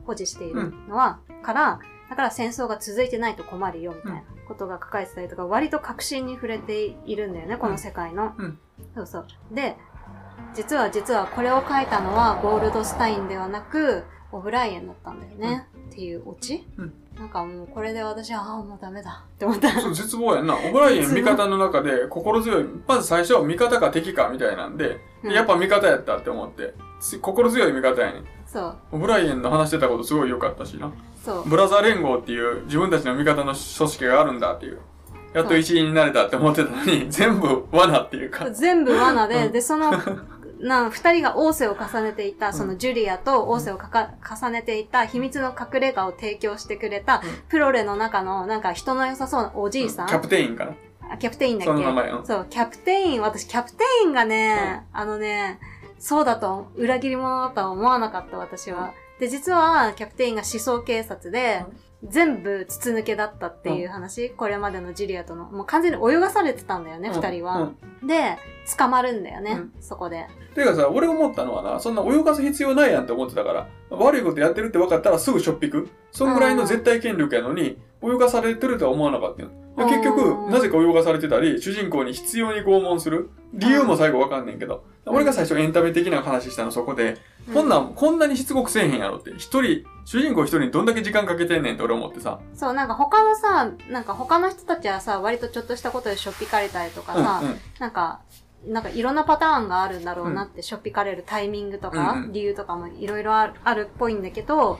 [0.06, 1.80] 保持しているのは、から、
[2.10, 8.34] だから戦争が続いてないと困るよ、みたいなことが書かれてたりとか、割と確信に触れているんだよね、この世界の。
[8.36, 8.58] うん
[8.94, 9.26] そうそう。
[9.52, 9.76] で、
[10.54, 15.68] 実は実はこれを書いたのはゴールドスタインではなく、オブライエンだったんだよね。
[15.90, 19.70] っていうオチ、うんなんかもうこれで私は、ああ、もうダメだって思った。
[19.80, 20.56] そう、絶望やんな。
[20.56, 22.64] オブライエン味方の中で心強い。
[22.86, 26.74] まず最初は味方か敵かみたいなんで、うんやっぱ味方やったって思って。
[27.00, 28.24] つ心強い味方やねん。
[28.46, 30.92] そう、オブライエンの話してたことすごい良かったしな。
[31.24, 31.48] そう。
[31.48, 34.78] ブラザー連合っていう自分たちの味方の組織があるんだっていう。
[35.34, 38.50] やっと一員になれたって思ってたのに、全部罠っていうか。
[38.50, 39.90] 全部罠で、うんで、その、
[40.62, 47.42] な、二人が王政を重ねていた、そのジュリアと王政をかか重ねていた秘密の隠れ家を提供してくれた、うん。
[47.48, 50.08] プロレの中のなんか人の良さそうなおじいさん。
[50.08, 50.74] キャプテインかな？
[51.10, 51.66] あキャプテインだっけ？
[51.66, 52.10] その名前。
[52.10, 52.26] うん。
[52.26, 55.58] そう、キャプテイン、私キャプテインがね、あのね、
[55.98, 58.92] そうだと、裏切り者だとは思わなかった私は。
[59.20, 61.64] で、実は、キャプテインが思想警察で、
[62.04, 65.44] 全部筒抜けだったっていう話、これまでのジュリアとの。
[65.44, 67.58] もう完全に泳がされてたんだよね、二、人は。
[67.58, 67.76] うん
[68.06, 68.36] で、
[68.76, 70.26] 捕まるんだよね、うんそこで。
[70.56, 75.88] てかさ、俺思ったのはな、そんな泳がす必要ないやんって思ってたから、悪いことやってるって分かったらすぐしょっぴく。
[76.10, 79.50] そんぐらいの絶対権力やのに、泳がされてるとは思わなかったよ。
[79.76, 83.30] で結う局、んなぜか泳がされてたり、主人公に必要に拷問する。
[83.54, 84.84] 理由も最後分かんねんけど。
[85.06, 87.16] 俺が最初エンタメ的な話したのそこで、
[87.54, 89.30] こんなん、こんなにしつこくせえへんやろって。
[89.36, 92.40] 一人、主人公一人にどんだけ時間かけてんねんって俺思ってさ。
[92.54, 98.20] そう、なんか他のさ、なんか他の人たちはさ、割とちょっとしたことでしょっぴかれたりとかさ、うんうんなんか、
[98.66, 104.78] なんかいろんなパターンがあるんだろうなって、しょっぴかれるタイミングとか、うんうん理由とかもいろいろあるっぽいんだけど、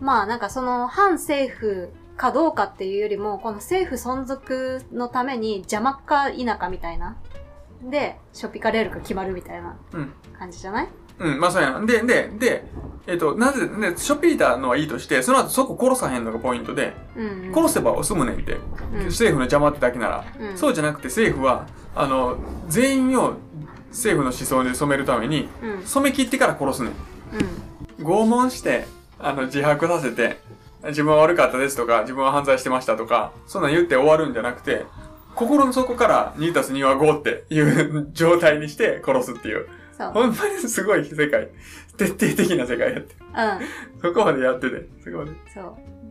[0.00, 7.16] まあなんかその反政府かどうかっていうよりも、この政府存続のために邪魔か否かみたいな。
[7.82, 10.12] で、しょっぴかれるか決まるみたいなうん。
[10.38, 10.84] 感じじゃない？
[10.86, 11.86] うん、まあそうやな。
[11.86, 12.64] で、で、で、
[13.06, 17.54] えっ、と、なぜ、ね、しょっぴいたのはいいとして、その後そこ殺さへんのがポイントで、うん、うん。
[17.54, 18.52] 殺せば済むねんって。
[18.52, 20.24] うん政府の邪魔ってだけなら。
[20.40, 22.38] うんそうじゃなくて政府は、あの、
[22.68, 23.34] 全員を
[23.90, 25.82] 政府の思想に染めるために、うん。
[25.84, 26.92] 染め切ってから殺すねん。
[28.00, 28.06] うん。
[28.06, 28.86] 拷問して、
[29.18, 30.38] あの、自白させて、
[30.88, 34.84] 自分は悪かったですとか、自分は犯罪してましたとか、そんなん言って終わるんじゃなくて、
[35.34, 39.66] 心の底から2たす2は5っていう状態にして殺すっていう。
[39.96, 40.12] そう。
[40.12, 41.48] ほんまにすごい世界。
[41.96, 43.14] 徹底的な世界やって。
[43.20, 44.00] うん。
[44.00, 45.28] そこまでやってて、すごい。
[45.52, 45.60] そ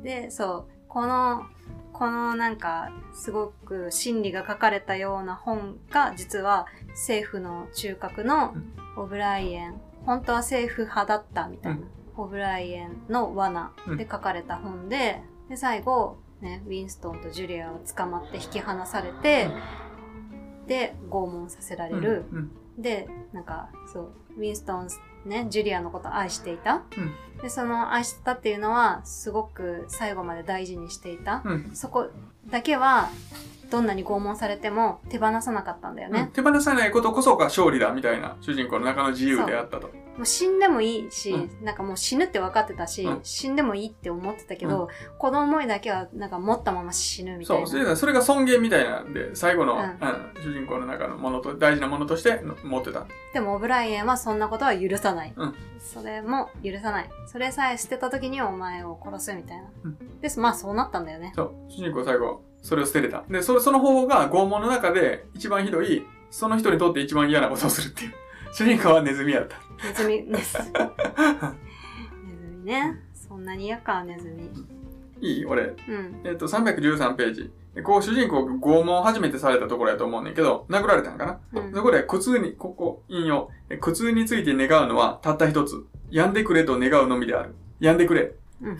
[0.02, 0.04] う。
[0.04, 0.72] で、そう。
[0.88, 1.46] この、
[1.92, 8.54] このなんか、すごく真理が書かれたような本が、実は政府の中核の
[8.98, 19.50] オブライエン、本当は政府派だったみたいな、うんオブライエンの罠で書かれた本で、で、最後、ね、ウィンストンとジュリアを捕まって引き離されて、
[20.68, 22.26] で、拷問させられる。
[22.78, 22.84] うん。
[22.84, 24.88] で、なんか、そう、ウィンストン、
[25.26, 26.84] ね、ジュリアのことを愛していた。
[27.42, 31.42] で、その愛してたっていうのは、すごく最後まで大事にしていた。
[31.46, 31.52] うん。
[31.52, 31.76] うん。
[31.76, 32.08] そこ
[32.50, 33.10] だけは、
[33.70, 36.30] どんなに拷問されても手放さなかったんだようんね。
[36.34, 39.90] 手放さないことこそが勝利だみたいな主人公の中の自由であったと。
[40.18, 47.68] もう死んでもいいし、うなんかもう死ぬって分かってたし、うん死んでもいいって思ってたけど、この思いだけはなんか持ったまま死ぬみたそ、いうな。
[47.68, 49.98] それがそれが尊厳みたいなんで、最後の、うんうん
[50.44, 53.08] 主人公の中のものと、大事なものとしての持ってた。
[53.34, 55.34] でもオブライエンはそんなことは許さない。
[55.36, 57.10] うんそれも許さない。
[57.28, 59.64] それさえ捨てた時にお前を殺すみたいな。
[59.84, 60.40] うんです。
[60.40, 61.34] まあそうなったんだよね。
[61.36, 63.24] そう、主人公最後、それを捨てれた。
[63.30, 68.14] で、そその方法が拷問の中で一番ひどいその人にとって一番嫌なことをするっていう。
[68.54, 69.58] 主人公はネズミやった。
[69.84, 70.64] ネズミ、ネ ズネ
[72.40, 73.02] ズミね。
[73.14, 74.50] そんなに嫌か、ネズミ。
[75.22, 75.64] いい俺。
[75.64, 76.22] うん。
[76.24, 77.52] えっ、と、313ページ。
[77.74, 83.50] でこう、主人公拷問を初めてされたところやと思うねんけど、殴られたんかな、うんそこで苦痛に、ここ、引用。
[83.70, 85.84] え苦痛について願うのはたった一つ。
[86.12, 87.56] 病んでくれと願うのみである。
[87.80, 88.36] 病んでくれ。
[88.62, 88.78] うん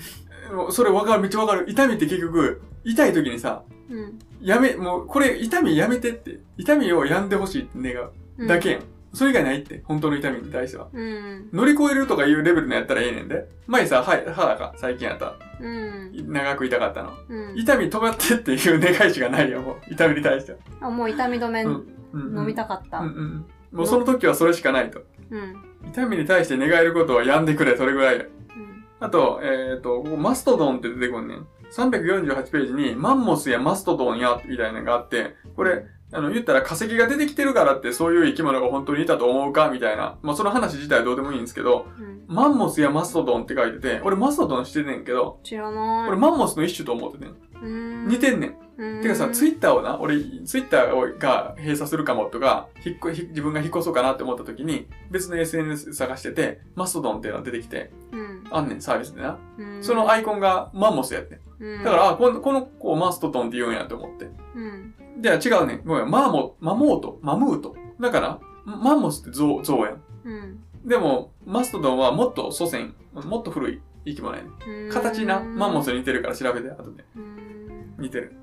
[0.56, 1.66] もうそれわかる、めっちゃわかる。
[1.68, 4.20] 痛みって結局、痛い時にさ、うん。
[4.42, 6.42] やめ、もう、これ、痛みやめてって。
[6.58, 8.12] 痛みを病んでほしいって願う。
[8.38, 8.93] うんだけやん。
[9.14, 9.84] それ以外ないって。
[9.86, 10.88] 本当の痛みに対しては。
[10.92, 11.50] うん。
[11.54, 13.48] 乗り越えるとかいうレベルのやったらええねんで。
[13.68, 15.36] 前さ、はい、肌が最近やった。
[15.60, 16.34] うん。
[16.34, 17.14] 長く痛かったの。
[17.30, 17.58] うん。
[17.58, 19.76] 痛み止まってっていう願いしかないよ、もう。
[19.92, 20.58] 痛みに対しては。
[20.82, 23.00] あ、もう痛み止め飲みたかった。
[23.00, 23.46] うんうん。
[23.72, 25.02] もうその時はそれしかないと。
[25.30, 25.90] うん。
[25.90, 28.24] 痛みに対して願えることはやんでくれ、それぐらいや。
[28.24, 28.86] うん。
[29.00, 31.48] あと、えっ、と、ここマストドンって出てくんねん。
[31.72, 40.18] 348ページにマンモスやマストドンや、みたいなのがあって、これ、あの、言ったら化石が出てきてるからってそういう生き物が本当にいたと思うかみたいな。
[40.22, 42.24] まあ、その話自体はどうでもいいんですけど、うん。
[42.28, 46.08] マンモスやマストドンって書いてて、俺マストドンしてんねんけど、知らない。
[46.08, 47.36] 俺マンモスの一種と思っててん。
[47.64, 48.08] うん。
[48.08, 48.56] 似てんねん。
[48.78, 49.02] うん。
[49.02, 58.44] てかさ、ツイッターをな、俺、ツイッターをが閉鎖するかもとか、引っこひ自分が引っ越そうかなって思った時に、別の SNS 探してて、マストドンっていうのが出てきて、うん。
[58.52, 59.38] あんねん、サービスでな。
[59.58, 59.84] うん。
[59.84, 61.40] そのアイコンがマンモスやってん。
[61.60, 64.30] うん、だから、あ、この、この子をマストドンって言うんやと思って。
[64.56, 64.94] うん。
[65.20, 65.82] じゃあ違うねん。
[65.86, 67.76] ごめん、マーモ、マモート、マムート。
[68.00, 70.02] だから、マンモスってゾウ、ゾウやん。
[70.26, 70.64] うん。
[70.86, 74.86] でも、マストドンはもっと祖先、もっと古い生き物やねん。
[74.86, 74.92] うん。
[74.92, 77.06] 形な、マンモスに似てるから調べて、後で。
[77.16, 77.96] うん。
[78.00, 78.34] 似てる。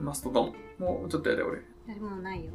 [0.00, 0.54] マストドン。
[0.78, 1.60] もうちょっとやで、俺。
[1.86, 2.52] でもないよ。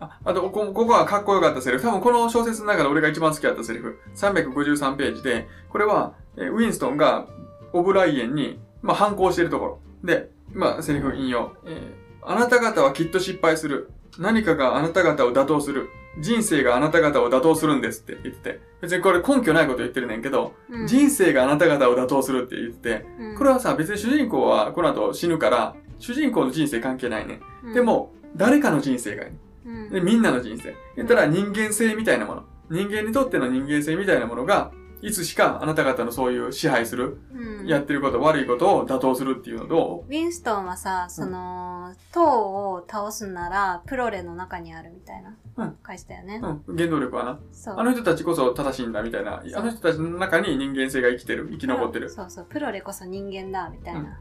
[0.00, 1.82] あ、あと、こここはかっこよかったセリフ。
[1.82, 3.98] 多分この小説の中で俺が一番好きだったセリフ。
[4.14, 7.26] 353ページで、これは、えーウィンストンが
[7.72, 9.78] オブライエンに、まあ、反抗しているところ。
[10.04, 11.52] で、まあ、セリフ引用。
[11.66, 13.88] えーあなた方はきっと失敗する。
[14.18, 15.88] 何かがあなた方を打倒する。
[16.18, 18.60] 人生があなた方を打倒するんですって言ってて。
[18.80, 20.86] 別にこれ根拠ないこと言ってるねんけど、うん。
[20.88, 27.72] 人生があなた方を打倒するって言ってて、うんこれはさ、別に主人公はこの後死ぬから、主人公の人生関係ないねん。
[27.72, 29.30] で、も、誰かの人生がいい。
[29.66, 29.90] うん。
[29.90, 30.74] で、みんなの人生。
[30.96, 32.44] 言ったら人間性みたいなもの。
[32.70, 34.72] 人間にとっての人間性みたいなものが、
[35.02, 46.40] いつしかあなた方のそういう支配する、うん、やってること、悪いことを打倒するっていうのと、ウィンストンはさ、その、塔を倒すなら、プロレの中にあるみたいな、うん返したよね。
[46.66, 47.38] うん、原動力はな。
[47.52, 47.74] そう。
[47.78, 49.42] あの人たちこそ正しいんだみたいな。
[49.54, 52.10] あの人たちの中に人間性が生きてる、生き残ってる。
[52.10, 54.20] そうそう、プロレこそ人間だ、みたいな。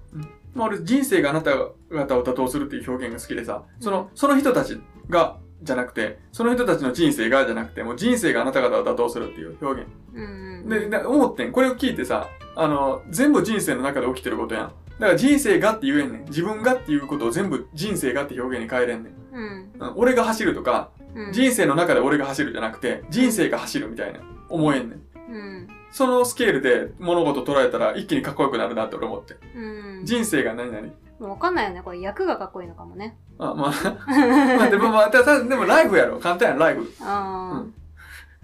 [0.53, 9.89] まあ俺、人生があなた方を打倒するっていう表現が好きでさ、その、その人たちが、じゃなくて、その人たちの人生がじゃなくて、もう人生があなた方を打倒するっていう表現。
[10.13, 10.69] うんうん。
[10.69, 11.51] で、で思ってん。
[11.51, 14.73] これを聞いてさ、あの、全部人生の中で起きてることやん。
[14.99, 16.25] だから人生がって言えんねん。
[16.25, 19.13] 自分がっていうことを全部人生がって表現に変えれんねん。
[19.33, 19.71] うん。
[19.79, 21.33] うん、俺が走るとか、うん。
[21.33, 24.99] 人生の中で俺が走るじゃなくて、人生が走るみたいな、思えんねん。
[25.31, 25.67] うん。
[25.91, 29.35] そのスケールで物事捉えたら一気にかっこよくなるなって俺思って。
[29.55, 30.05] うん。
[30.05, 30.87] 人生が何々
[31.19, 31.81] もうわかんないよね。
[31.81, 33.17] これ役がかっこいいのかもね。
[33.39, 33.71] あ、まあ、
[34.57, 36.19] まあ、でもまあ、ただでもライブやろ。
[36.19, 36.91] 簡単やろ、ライブ。
[37.01, 37.63] あ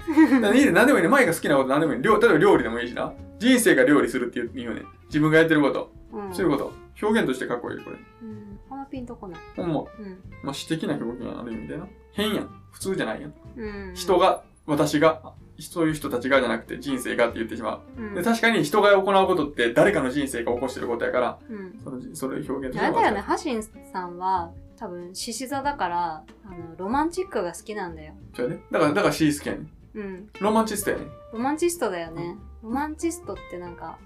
[0.07, 1.09] だからいいね、何でもいいね。
[1.09, 2.01] 前が好きなこと何でもいい。
[2.01, 3.13] 料例えば料理でもいいしな。
[3.39, 4.83] 人生が料理するっていう言うね。
[5.07, 5.91] 自分がやってること。
[6.13, 6.17] あ。
[6.17, 6.33] うん。
[6.33, 6.73] そういうこと。
[7.01, 7.97] 表現としてかっこいい、これ。
[8.21, 8.59] うん。
[8.69, 9.39] あんまピンとこない。
[9.55, 9.81] ほんま。
[9.81, 10.19] うん。
[10.43, 11.87] まあ、詩的な表現ある意味でな。
[12.13, 12.49] 変やん。
[12.71, 13.33] 普通じゃないやん。
[13.57, 13.93] うん。
[13.93, 18.11] 人が、私が、そういう人たちがじゃなくて人生がって言ってしまうん。
[18.13, 18.15] う。
[18.15, 21.79] で、確かに人が行うことって誰かの人生が起こしてることやから、うん。
[21.83, 28.13] その、それを表現あれだよね、ハシンさんは、多分、獅子座だから、あの、ロマンチックが好きなんだよ。
[28.35, 28.63] そうやね。
[28.71, 29.55] だから、だから詩好きや。
[29.93, 30.29] うん。
[30.39, 31.07] ロマンチストやねん。
[31.33, 32.37] ロマンチストだよね。
[32.63, 33.97] ロマンチストってなんか、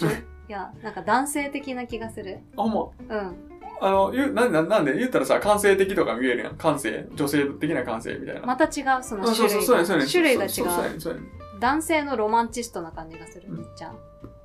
[0.48, 2.40] いや、なんか男性的な気がする。
[2.56, 3.16] あ、ほんま。
[3.16, 3.47] うん。
[3.80, 4.96] あの、言う、なんなんなんで？
[4.98, 6.56] 言ったらさ、感性的とか見えるやん。
[6.56, 7.08] 感性？
[7.14, 8.46] 女性的な感性みたいな。
[8.46, 9.68] また違う、そのあそうそう、種類が。
[9.68, 10.48] そうそうやね種類が違
[11.00, 11.20] そう
[11.60, 13.66] 男性のロマンチストな感じがするうん。
[13.76, 13.94] じゃあ。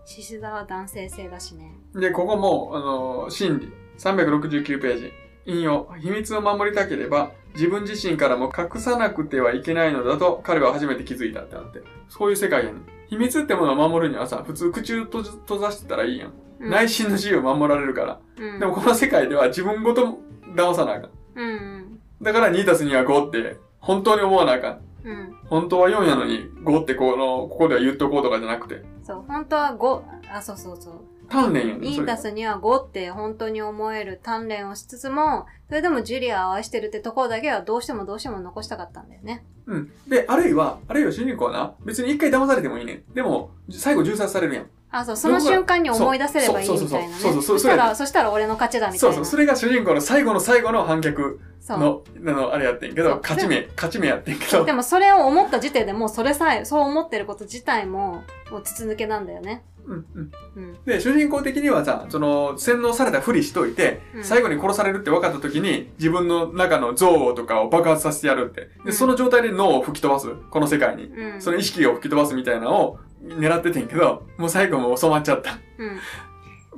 [0.05, 1.75] 獅子座は男性性だしね。
[1.95, 3.71] で、ここも、あの、心理。
[3.97, 5.11] 369ページ。
[5.45, 5.88] 引用。
[5.99, 11.81] 秘密を守りたければ、自分自身からも隠さなくてはいけないのだと、彼は初めて気づいたってなって。
[12.09, 12.81] そういう世界やねん。
[13.07, 15.23] 秘密ってものを守るにはさ、普通口を閉
[15.59, 16.34] ざしてたらいいやん。
[16.64, 18.20] うん内心の自由を守られるから。
[18.38, 18.59] うん。
[18.59, 20.20] でもこの世界では自分ごと
[20.55, 21.09] 騙さなあかん。
[21.36, 21.99] うんうん。
[22.22, 24.82] だから2たす2は5って、本当に思わなあかん。
[25.03, 25.36] うん。
[25.49, 28.84] 本当は4やのに5ってこの、ここでは言っとこうとかじゃなくて。
[29.03, 30.01] そう、本当は5、
[30.38, 30.93] あ、そうそうそう。
[31.30, 31.93] 鍛錬やねん。
[31.93, 39.45] そ2れたす2は5って本当に思える鍛錬をしつつも、それでもジュリアを愛してるってところだけはどうしてもどうしても残したかったんだよね。
[39.66, 39.91] うん。
[40.07, 43.14] で、あるいは、あるいは主人公はな、別に一回騙されてもいいねん。
[43.14, 44.70] でも、最後銃殺されるやん。
[44.94, 47.14] あ、そう、その瞬間に思い出せればいいみたいなね。
[47.16, 49.16] そうそうそうそしたら、そしたら俺の勝ちだみたいな。
[49.16, 51.41] そうそう、それが主人公の最後の最後の反逆。
[51.70, 59.64] の、あの、あれやってんけど、勝ち目、勝ち目やってんけどで、もそれを思った時点でもうそれさえ、そう思ってること自体も、もう筒抜けなんだよね。
[59.86, 60.32] うんうん。
[60.56, 60.78] うん。
[60.86, 68.62] で、主人公的にはさ、その、洗脳されたふりしといて、うん最後に殺されるって分かった時に、自分の中の憎悪とかを爆発させてやるって。
[68.62, 70.28] で、うんその状態で脳を吹き飛ばす。
[70.50, 71.06] この世界に。
[71.06, 71.41] うん。
[71.41, 75.57] その意識を吹き飛ばすみたいなのを狙っててんけど、もう最後もう染まっちゃった。
[75.78, 75.99] うん。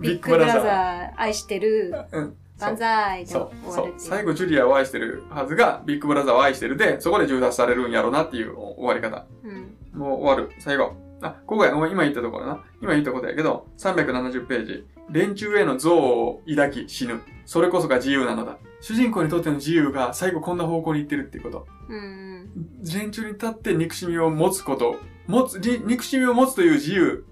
[0.02, 0.64] ビッグブラザー。
[1.12, 2.36] ー愛してる、うん。
[2.60, 3.94] 万歳でそう、そう。
[3.98, 9.26] 最後ジュリアを愛してるはずが、ビッグブラザーを愛してるで、そこで銃殺されるんやろなっていう終わり方。
[9.44, 10.00] うん。
[10.00, 10.56] もう終わる。
[10.60, 10.94] 最後。
[11.22, 12.64] あ、ここや、今言ったところな。
[12.82, 14.86] 今言ったことやけど、370ページ。
[15.10, 17.22] 連中への憎悪を抱き死ぬ。
[17.46, 18.58] それこそが自由なのだ。
[18.82, 21.68] 主人公にとっての自由が最後こんな方向に行ってるっていうこと。
[21.90, 22.50] うん。
[22.94, 24.98] 連中に立って憎しみを持つこと。
[25.28, 27.26] 持つ、じ憎しみを持つという自由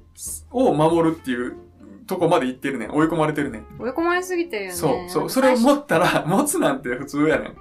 [0.51, 1.55] を守るっていう
[2.07, 2.91] とこまで行ってるねん。
[2.91, 3.65] 追い込まれてるねん。
[3.79, 4.77] 追い込まれすぎてるよね。
[4.77, 5.29] そう、そう。
[5.29, 7.47] それを持ったら、持つなんて普通やねん。
[7.49, 7.57] うん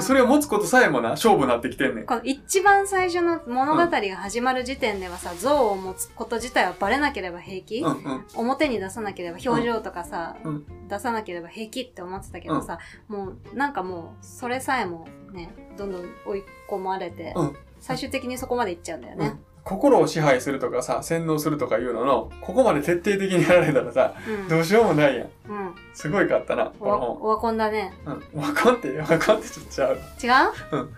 [0.00, 2.06] それを持つことさえもな、勝負になってきてんねん。
[2.06, 8.24] この一番最初の物語が始まる時点ではさ、像を持つこと自体はバレなければ平気、うんうん。
[8.36, 19.34] 表に出さなければ表情とかさ、うん出さなければ平気って思ってたけどさ、もうなんかもうそれさえもねどんどん追い込まれて、うん最終的にそこまでいっちゃうんだよね。
[19.64, 25.26] 心を支配するとかさ、洗脳するとかいうのの、ここまで徹底的にやられたらさ、うんどうしようもないやん。
[25.48, 27.22] うんすごいかったな、こオワの本。
[27.22, 27.94] オワコンだね。
[28.04, 28.40] うん。
[28.40, 29.94] わかんって、わかんってちょっとちゃう。
[29.94, 30.28] 違
[30.76, 30.90] う、うん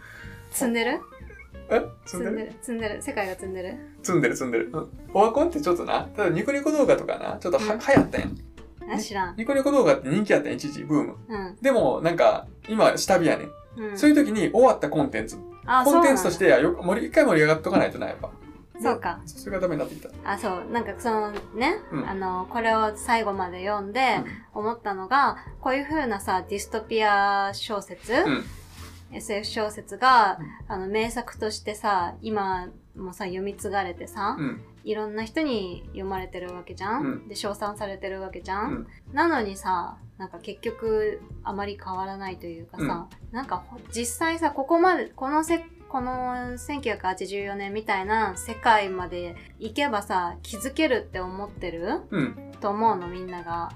[0.50, 1.00] 積んでる？
[1.68, 1.82] え？
[2.06, 2.52] 積んでる？
[2.60, 3.02] 積んでる？
[3.02, 3.76] 世界が積んでる？
[4.02, 4.70] 積んでる積んでる。
[4.72, 4.88] うん。
[5.14, 8.38] オワコンってちょっとな、ただニコニコ動画とかな、ちょっとは、うん流行ったやん。
[8.92, 9.36] あ知らん。
[9.36, 11.16] ニコニコ動画って人気やったん、一時、ブーム。
[11.28, 11.56] うん。
[11.60, 13.50] でも、なんか、今、下火やねん。
[13.78, 15.36] うん、そういう時に終わったコンテンツ。
[15.66, 18.30] あコンテンツとしそてはよく、盛り、一回盛り上がっとかないとな、やっぱ。
[18.80, 19.20] そうか。
[19.26, 20.10] それがダメになってきた。
[20.24, 20.70] あ、そう。
[20.70, 24.22] なんかそのね、うんあの、これを最後まで読んで
[24.54, 28.44] 思ったのが、こういう風なさ、ディストピア小説、うん。
[29.12, 34.60] SF 小説が、あの、名作としてさ、今もさ、読み継がれてさ、うん。
[34.84, 52.02] いろんな人に読まれてるわけじゃん、うんで、称賛されてるわけじゃん、うんなのにさ、なんか結局、あまり変わらないというかさ、なんかほ実際さ、ここまで、このせ、この1984年みたいな世界まで行けばさ、気づけるって思ってる？
[52.10, 52.52] うん。
[52.60, 53.70] と思うの、みんなが。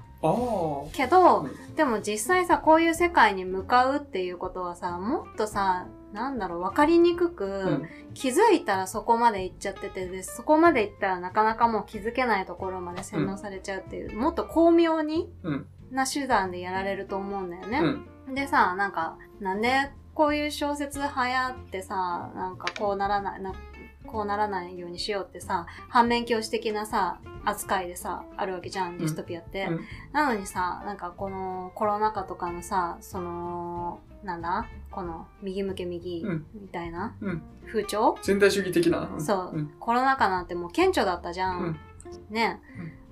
[0.93, 7.89] けど、うんでも実際さ、こういう世界に向かうっていうことはさ、もっとさ、なんだろう、わかりにくく、うん。
[8.13, 15.67] 気づいたらそこまで行っちゃっててで、そこまで行ったらなかなかもう気づけないところまで洗脳されちゃうっていう、もっと巧妙にうん。
[15.91, 17.79] な手段でやられると思うんだようね。
[17.79, 18.35] ん。
[18.35, 23.53] でさ、なんか、なんでこういう小説流行ってさ、なんかこうならない、な
[24.05, 29.65] こうならないようにしようってさ、反面教師的なさ、扱いでさ、あるわけじゃん、ディストピアって。
[29.65, 29.79] うん
[30.11, 34.67] なのにさ、なんかこのコロナ禍とかのさ、その、なんだ？
[34.91, 37.41] この右向け右うんみたいなうん。
[37.65, 39.09] 風潮、全体主義的な？
[39.19, 39.71] そう、ん。
[39.79, 41.59] コロナ禍なんてもう顕著だったじゃん。
[41.59, 41.79] うん
[42.29, 42.59] ね、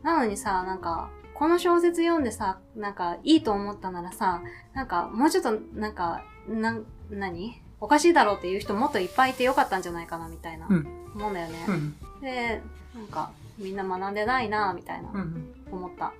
[0.03, 4.41] なのにさ、なんか、この小説読んでさ、なんか、いいと思ったならさ、
[4.73, 7.61] なんか、もうちょっと、なんか、なん、何？
[7.81, 10.67] おかしいだろうっていう人もっといっぱいいてよかったんじゃないかな、みたいな。
[10.69, 11.65] うん思うんだよね。
[11.67, 11.95] うん。
[12.21, 12.61] で、
[12.95, 15.53] なんか、みんな学んでないな、みたいな、うん。
[15.71, 16.13] 思った。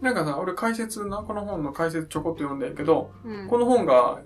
[0.00, 3.48] なんかさ、俺解説な、この本の解説ちょこっと読んだんやけど、うん。
[3.48, 4.20] この本が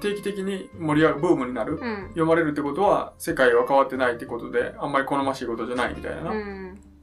[0.00, 2.02] 定期的に盛り上がる、ブームになる、うん。
[2.10, 6.32] 読まれるってことは、世界は変わってないってことで、あんまり好ましいことじゃないみたいな。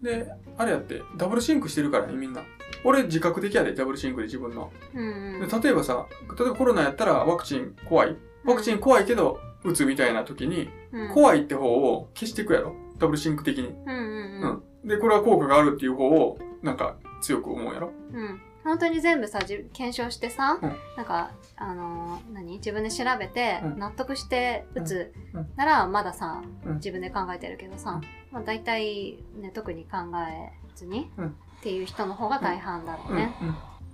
[0.01, 2.41] で、あれやって、ダブルシンクしてるからね、みんな。
[2.83, 4.71] 俺自覚的やで、ダブルシンクで自分の。
[4.93, 5.47] うん。
[5.47, 6.07] で例えばさ、
[6.37, 8.15] 例えばコロナやったらワクチン怖い。
[8.45, 12.75] ワクチン怖いけど、打つみたいな時に、うん、怖いって方を消していくやろ。
[12.97, 13.67] ダブルシンク的に。
[13.67, 14.63] うんうんうん。
[14.83, 14.87] うん。
[14.87, 17.91] で、これは効果があるっていう方を、なんか、強く思うやろ。
[18.13, 18.41] うん。
[18.63, 22.57] 本当に全部さ、じ検証してさ、うんなんか、あのー何？
[22.57, 28.01] 自分で調べて、うん納得して打つうんうんなら、まださ、うん自分で考えてるけどさ、
[28.31, 29.97] まあ大体ね、特に考
[30.29, 33.35] えずに、うんっていう人の方が大半だろうね。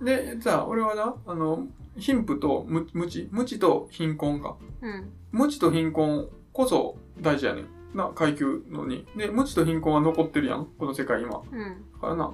[0.00, 0.04] うん。
[0.04, 4.56] で、じゃあ、俺はな、あの、貧富と無無知、無知と貧困か。
[4.82, 5.10] うん。
[5.32, 7.66] 無知と貧困こそ大事やねん。
[7.96, 9.06] な、階級のに。
[9.16, 10.66] で、無知と貧困は残ってるやん。
[10.78, 11.40] この世界今。
[11.50, 11.84] うん。
[11.94, 12.32] だからな、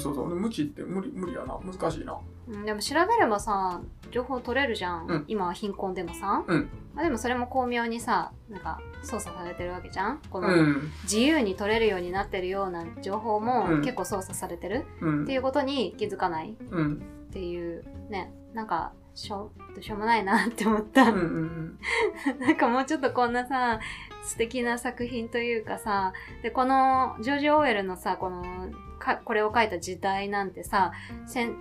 [0.00, 0.34] そうそう。
[0.34, 1.58] 無知って無理、無理やな。
[1.64, 2.18] 難しいな。
[2.48, 3.80] うん、でも調べればさ、
[4.10, 5.06] 情報取れるじゃん。
[5.06, 6.44] うん今は貧困でもさ。
[6.46, 10.90] うんまあ、でもそれも巧妙にさ、なんか操作されてるわけじゃんこの、うん。
[11.04, 15.32] 自由に取れるようになってるような情報もうん結構操作されてるうんって。
[15.32, 16.94] いうことに気づかないうん。
[17.28, 21.18] っていうねなんかしょうしょうもないなって思った、うん。
[21.18, 21.78] うん。
[22.40, 23.78] なんかもうちょっとこんなさ
[24.24, 28.48] 素敵な作品というかさでこのジョージ・オーウェルのさこのか
[29.24, 30.92] これを書いた時代なんてさ
[31.26, 31.56] 戦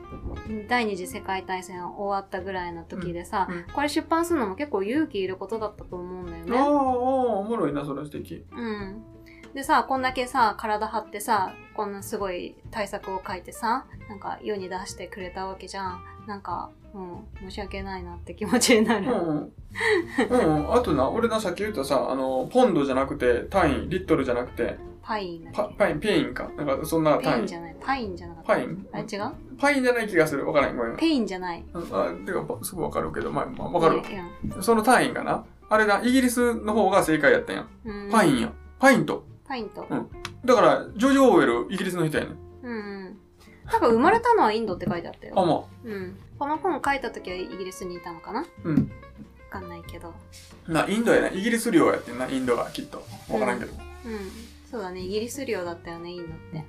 [0.67, 6.57] 第二次世界大戦終わったぐらいの時でさ、うんうんこれ出版するのも結構勇気いることだったと思うんだよね。
[6.57, 8.45] ああ、おもろいな、それ素敵。
[8.51, 9.03] うん。
[9.53, 16.03] でさ、こんだけさ、体張ってさ、こんなすごい大作を書いてさ、なんか世に出してくれたわけじゃん。
[16.27, 19.05] なんか、うん、申し訳ないなって気持ちになる。
[19.05, 19.53] うんうん。
[20.29, 20.73] うんうん。
[20.73, 24.77] あとな、俺な、さっき言ったさ、あの、ポンドじゃなくて、単位、リットルじゃなくて、
[25.07, 26.49] パインパパイン、ペインか。
[26.57, 27.55] なんか、そんな単位ペインじ。
[27.55, 27.75] ゃない。
[27.79, 28.47] パインじゃなかった？
[28.53, 28.87] パイン？
[28.91, 29.31] あれ違う？
[29.57, 30.45] パインじゃない気がする。
[30.45, 30.75] わからん。
[30.75, 30.97] ごめん。
[30.97, 31.63] ペインじゃない。
[31.73, 34.01] うんあ、てか、すぐわかるけど、まあ、まあ、わかる。
[34.57, 35.45] うその単位かな？
[35.69, 37.61] あれな、イギリスの方が正解やったんや。
[37.61, 37.67] ん。
[37.85, 38.51] うんパインや。
[38.79, 39.25] パイント。
[39.47, 39.87] パインと。
[39.89, 40.09] うん
[40.43, 42.37] だから、ジョージ・オーウェル、イギリスの人やねん。
[42.63, 42.75] うんう
[43.09, 43.17] ん。
[43.65, 45.35] なんか生まれたのはインドって書いてあったあ、よ。
[45.35, 45.63] まあ。
[45.85, 46.17] うん。
[46.37, 48.41] この本書いた時はイギリスにいたのかな？
[48.41, 48.91] わうん。
[49.49, 50.13] かんないけど。
[50.67, 51.29] な、インドやな。
[51.29, 53.05] イギリス領やってんな、インドが、きっと。
[53.29, 53.71] わからんけど。
[54.05, 54.31] うん。
[54.69, 55.01] そうだね。
[55.01, 56.65] イギリス領だったよね、インドって。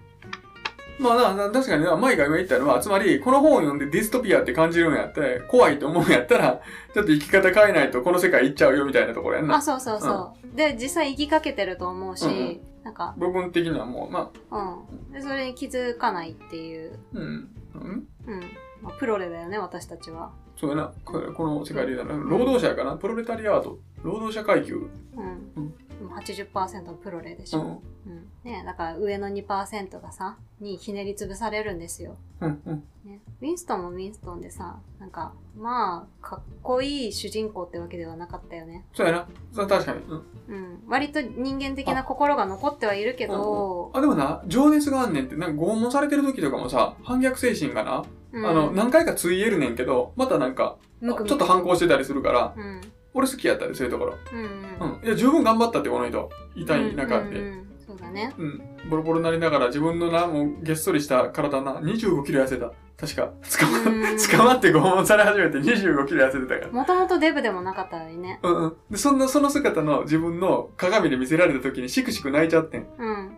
[0.99, 6.61] まあな、な確かにな、マイが今言ったのは、つまり、この本を読んでディストピアって感じるんやって、怖いと思うんやったら、
[6.93, 9.63] ちょっと生き方変えないとこの世界行っちゃうよみたいなところやんあ、な。
[9.63, 10.57] そうそうそう。
[10.57, 15.13] で、実際生きかけてると思うし、うんうんなんか、部分的にはもう、まあ、うん。
[15.13, 17.49] で、それに気づかないっていう、うん。
[17.75, 18.41] うんうん。
[18.81, 20.31] まあ、プロレだよね、私たちは。
[20.57, 20.93] そうやな。
[21.05, 22.97] これこの世界で言うたら、労働者やかな。
[22.97, 23.79] プロレタリアート。
[24.03, 24.77] 労働者階級。
[24.77, 24.79] う
[25.21, 25.53] ん。
[25.57, 25.75] うん
[26.07, 27.61] 80%のプロレでしょ。
[27.61, 27.67] うん。
[27.67, 28.29] うん。
[28.45, 32.17] ねだから上の2%がさ、にひねり潰されるんですよ。
[32.41, 32.63] うん。
[32.67, 32.85] うん。
[33.05, 38.85] ね、ウィンストンもウィンストンでさ、なんか、まあ、かっこいい主人公ってわけではなかったよね。
[38.95, 39.29] そうやな。
[39.53, 40.01] そ確かに。
[40.03, 40.25] うん。
[40.49, 40.83] うん。
[40.89, 52.81] 割と人間的な心が残ってはいるけど、あ、でもな、情熱があんねんって、なんか拷問されてる時とかもさ、反逆精神がな、うん、あの、何回かついえるねんけど、またなんか、ちょっと反抗してたりするから、うん。
[53.19, 54.17] 俺好きやったりそういうところ。
[54.33, 54.99] うんうん。
[54.99, 55.05] うん。
[55.05, 56.31] いや、十分頑張ったって、この人。
[56.55, 57.25] 痛い中で。
[57.25, 58.35] うんうんうんそうだね。
[58.37, 58.63] うん。
[58.91, 62.71] ボロボロになりながら自分のな、もうげっそりした体な、25キロ痩せた。
[63.01, 63.31] 確か。
[63.59, 66.71] 捕ま、うん捕まって拷問され始めて25キロ痩せてたから。
[66.71, 68.41] もともとデブでもなかったのにね。
[68.43, 68.77] うんうん。
[68.91, 72.87] で、そんな、その姿の自分の鏡で見せられた時にしくしく泣いちゃってん。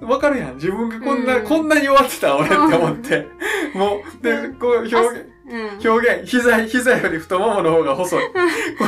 [0.01, 0.09] うん。
[0.09, 0.55] わかるやん。
[0.57, 3.29] 自分がこんな、うんこんなに弱ってた俺って思って。
[3.75, 5.31] もう、で、こう表現、うん。
[5.85, 8.25] 表現、膝、膝より太ももの方が細い。
[8.29, 8.35] こ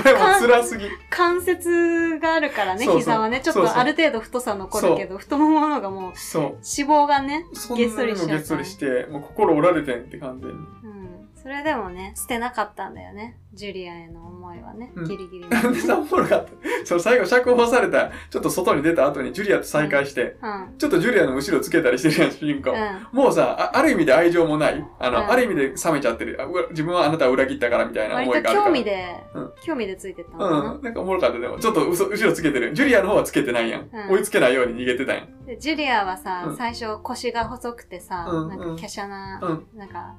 [0.04, 0.86] れも辛すぎ。
[1.10, 3.40] 関節があるからね、そうそう膝はね。
[3.40, 6.42] ちょっとある程度太さ残るけど、太もものがもうそう。
[6.42, 7.46] 脂肪がね、
[7.76, 10.56] げっそりしちゃったそりして、もう心折られてんって完全に。
[10.56, 11.11] うん。
[11.42, 13.36] それでもね、捨てなかったんだよね。
[13.52, 14.92] ジュリアへの思いはね。
[14.94, 16.50] うんギリギリなんでさ、 おもろかった。
[16.84, 20.78] その最後釈放された、ちょっと外に出た後にジュリアと再会して、うん。
[20.78, 22.70] ちょっとジュリアの後ろつけたりしてるやん、主人公。
[22.70, 23.18] うん。
[23.18, 24.84] もうさあ、ある意味で愛情もない。
[25.00, 26.38] あの、うんある意味で冷めちゃってる。
[26.70, 28.64] 自分はあなたを裏切ったからみたいな思いがあるから。
[28.66, 30.72] 興味でうん、興味でついてったのかな。
[30.74, 30.82] うん。
[30.82, 31.38] なんかおもろかった。
[31.40, 32.72] でも、ちょっと嘘後ろつけてる。
[32.72, 33.80] ジュリアの方はつけてないやん。
[33.80, 35.44] うん追いつけないように逃げてたやん。
[35.44, 40.14] でジュリアはさ、うん最初腰が細くてさ、うんなんか華奢な、うんなんか、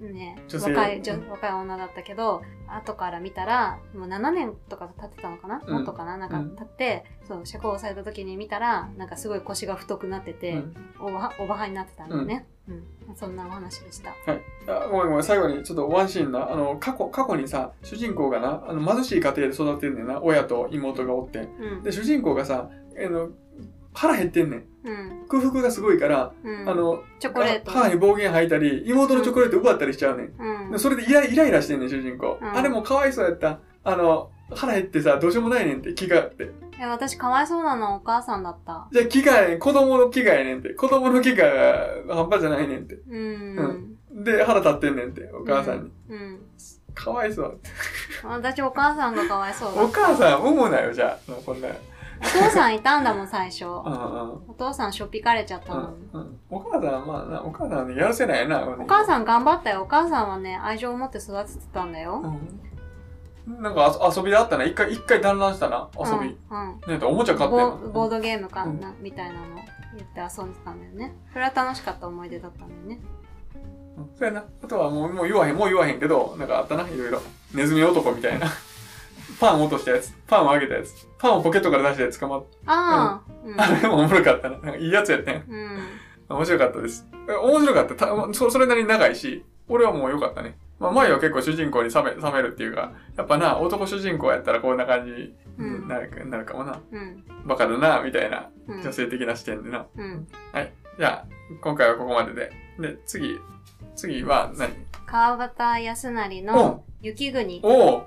[0.00, 6.16] ね、若い女うん若い女だったけど、後から見たら、もう7年とか経ってたのかな、うんもっとかな？
[6.16, 12.46] なんか経って、そう、釈放された時に見たら、なんかすごい腰が太くなってて、うんおばおばはになってたんだよね。
[12.68, 13.16] うん。
[13.16, 14.10] そんなお話でした。
[14.68, 21.40] あごめんごめん、最後にちょっとワンシーンな、あの、過去、過去にさ、主人公がな、あの、貧しい家庭で育ってんねんな、親と妹がおって。
[21.40, 21.82] うん。
[21.82, 23.30] で、主人公がさ、あの、
[23.92, 24.64] 腹減ってんねん。
[24.84, 25.26] うん。
[25.28, 26.68] 空腹がすごいから、うん。
[26.68, 27.70] あの、チョコレート。
[27.70, 30.34] 母に暴言吐いたり、妹のチョコレート奪ったりしちゃうねん。
[30.38, 30.72] うん。
[30.72, 32.38] でそれでイライライラしてんねん、主人公。
[32.40, 33.60] うんあれもかわいそうやった。
[33.84, 36.50] あの、腹減ってさ、どうしようもないねんって、気があって。
[36.80, 38.88] え、私かわいそうなのはお母さんだった。
[38.92, 39.58] じゃあ、気がやねん。
[39.58, 40.70] 子供の気がやねんって。
[40.70, 41.44] 子供の気が
[42.08, 42.96] 半端じゃないねんって。
[43.08, 44.24] うん。
[44.24, 45.90] で、腹立ってんねんって、お母さんに。
[46.10, 46.40] うん。
[46.94, 47.60] かわいそう。
[48.24, 49.84] 私お母さんがかわいそう。
[49.84, 51.30] お母さん、産むなよ、じゃあ。
[51.30, 51.68] もうこんな。
[52.22, 53.64] お父さんいたんだもん、最初。
[53.64, 53.90] うんうん。
[54.48, 55.84] お父さんしょっぴかれちゃったうもん。
[55.84, 58.62] んうん、お母さんはまあな、お母さんはね、やるせないやな。
[58.62, 59.82] お母さん頑張ったよ。
[59.82, 62.22] お母さんはね、愛情を持って育ててたんだよ。
[62.22, 63.62] うん。
[63.62, 64.64] なんかあ遊びであったな。
[64.64, 65.88] 一回、一回団らんしたな。
[65.98, 66.38] 遊び。
[66.50, 66.80] うん。
[66.80, 67.00] うん。
[67.00, 69.40] ねおもちゃ買ってんボードゲームかうんな、みたいなの
[69.96, 71.14] 言って遊んでたんだよね。
[71.32, 73.00] それは楽しかった思い出だったんだよね。
[73.04, 73.22] うん
[74.18, 74.44] そうやな。
[74.64, 77.20] あとはもう、もう言わへん、もう言わへんけど、なんかあったな、いろいろ。
[77.52, 78.46] ネズミ男みたいな。
[79.42, 80.14] パン落としたやつ。
[80.28, 81.08] パンをあげたやつ。
[81.18, 83.60] パンをポケットから出して捕まっああ、うん。
[83.60, 84.58] あれもおもろかったな。
[84.58, 85.42] なんかいいやつやったんや。
[85.48, 85.78] うん。
[86.28, 87.08] 面白かったです。
[87.28, 88.50] え面白かったたそ。
[88.52, 90.56] それなりに長いし、俺はもう良かったね。
[90.78, 96.80] まあ、前は結構主人公に冷め冷めるっていうか、やっぱな、男主人公やったらこんな感じになるか,、なるかもな。
[96.92, 97.24] うん。
[97.44, 98.80] バカだな、みたいなうん。
[98.80, 99.86] 女性的な視点でな。
[99.96, 100.28] うん。
[100.98, 101.26] じゃあ、
[101.60, 102.52] 今回はここまでで。
[102.78, 103.40] で、次、
[103.96, 104.70] 次は何？
[105.04, 108.06] 川端康成うんの雪国おお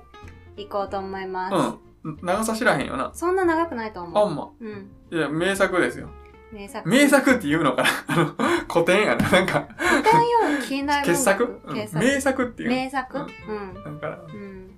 [0.56, 1.76] 行こうと思います。
[2.04, 2.18] うん。
[2.22, 3.10] 長さ知らへんよな。
[3.14, 4.30] そんな長くないとあ思う。
[4.32, 4.48] んま。
[4.60, 4.90] うん。
[5.10, 6.08] いや、名作ですよ。
[6.52, 6.88] 名作。
[6.88, 7.88] 名作って言うのかな？
[8.08, 8.24] あの、
[8.72, 9.28] 古典やな。
[9.28, 11.16] なんか、古典よ、近代文学。
[11.16, 12.68] 傑作、うん傑作名作っていう。
[12.70, 13.18] 名作？
[13.18, 13.74] ううんん。
[14.00, 14.70] だから、うん。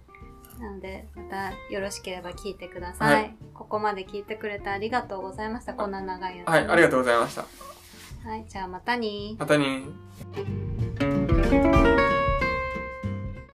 [0.59, 3.15] なので、またよろしければ聞いてください。
[3.15, 5.75] はいここまで聞いてくれてありがとうございました。
[5.75, 6.49] こんな長いやつ。
[6.49, 7.43] はい、ありがとうございました。
[8.27, 9.83] はい、じゃあまたにまたね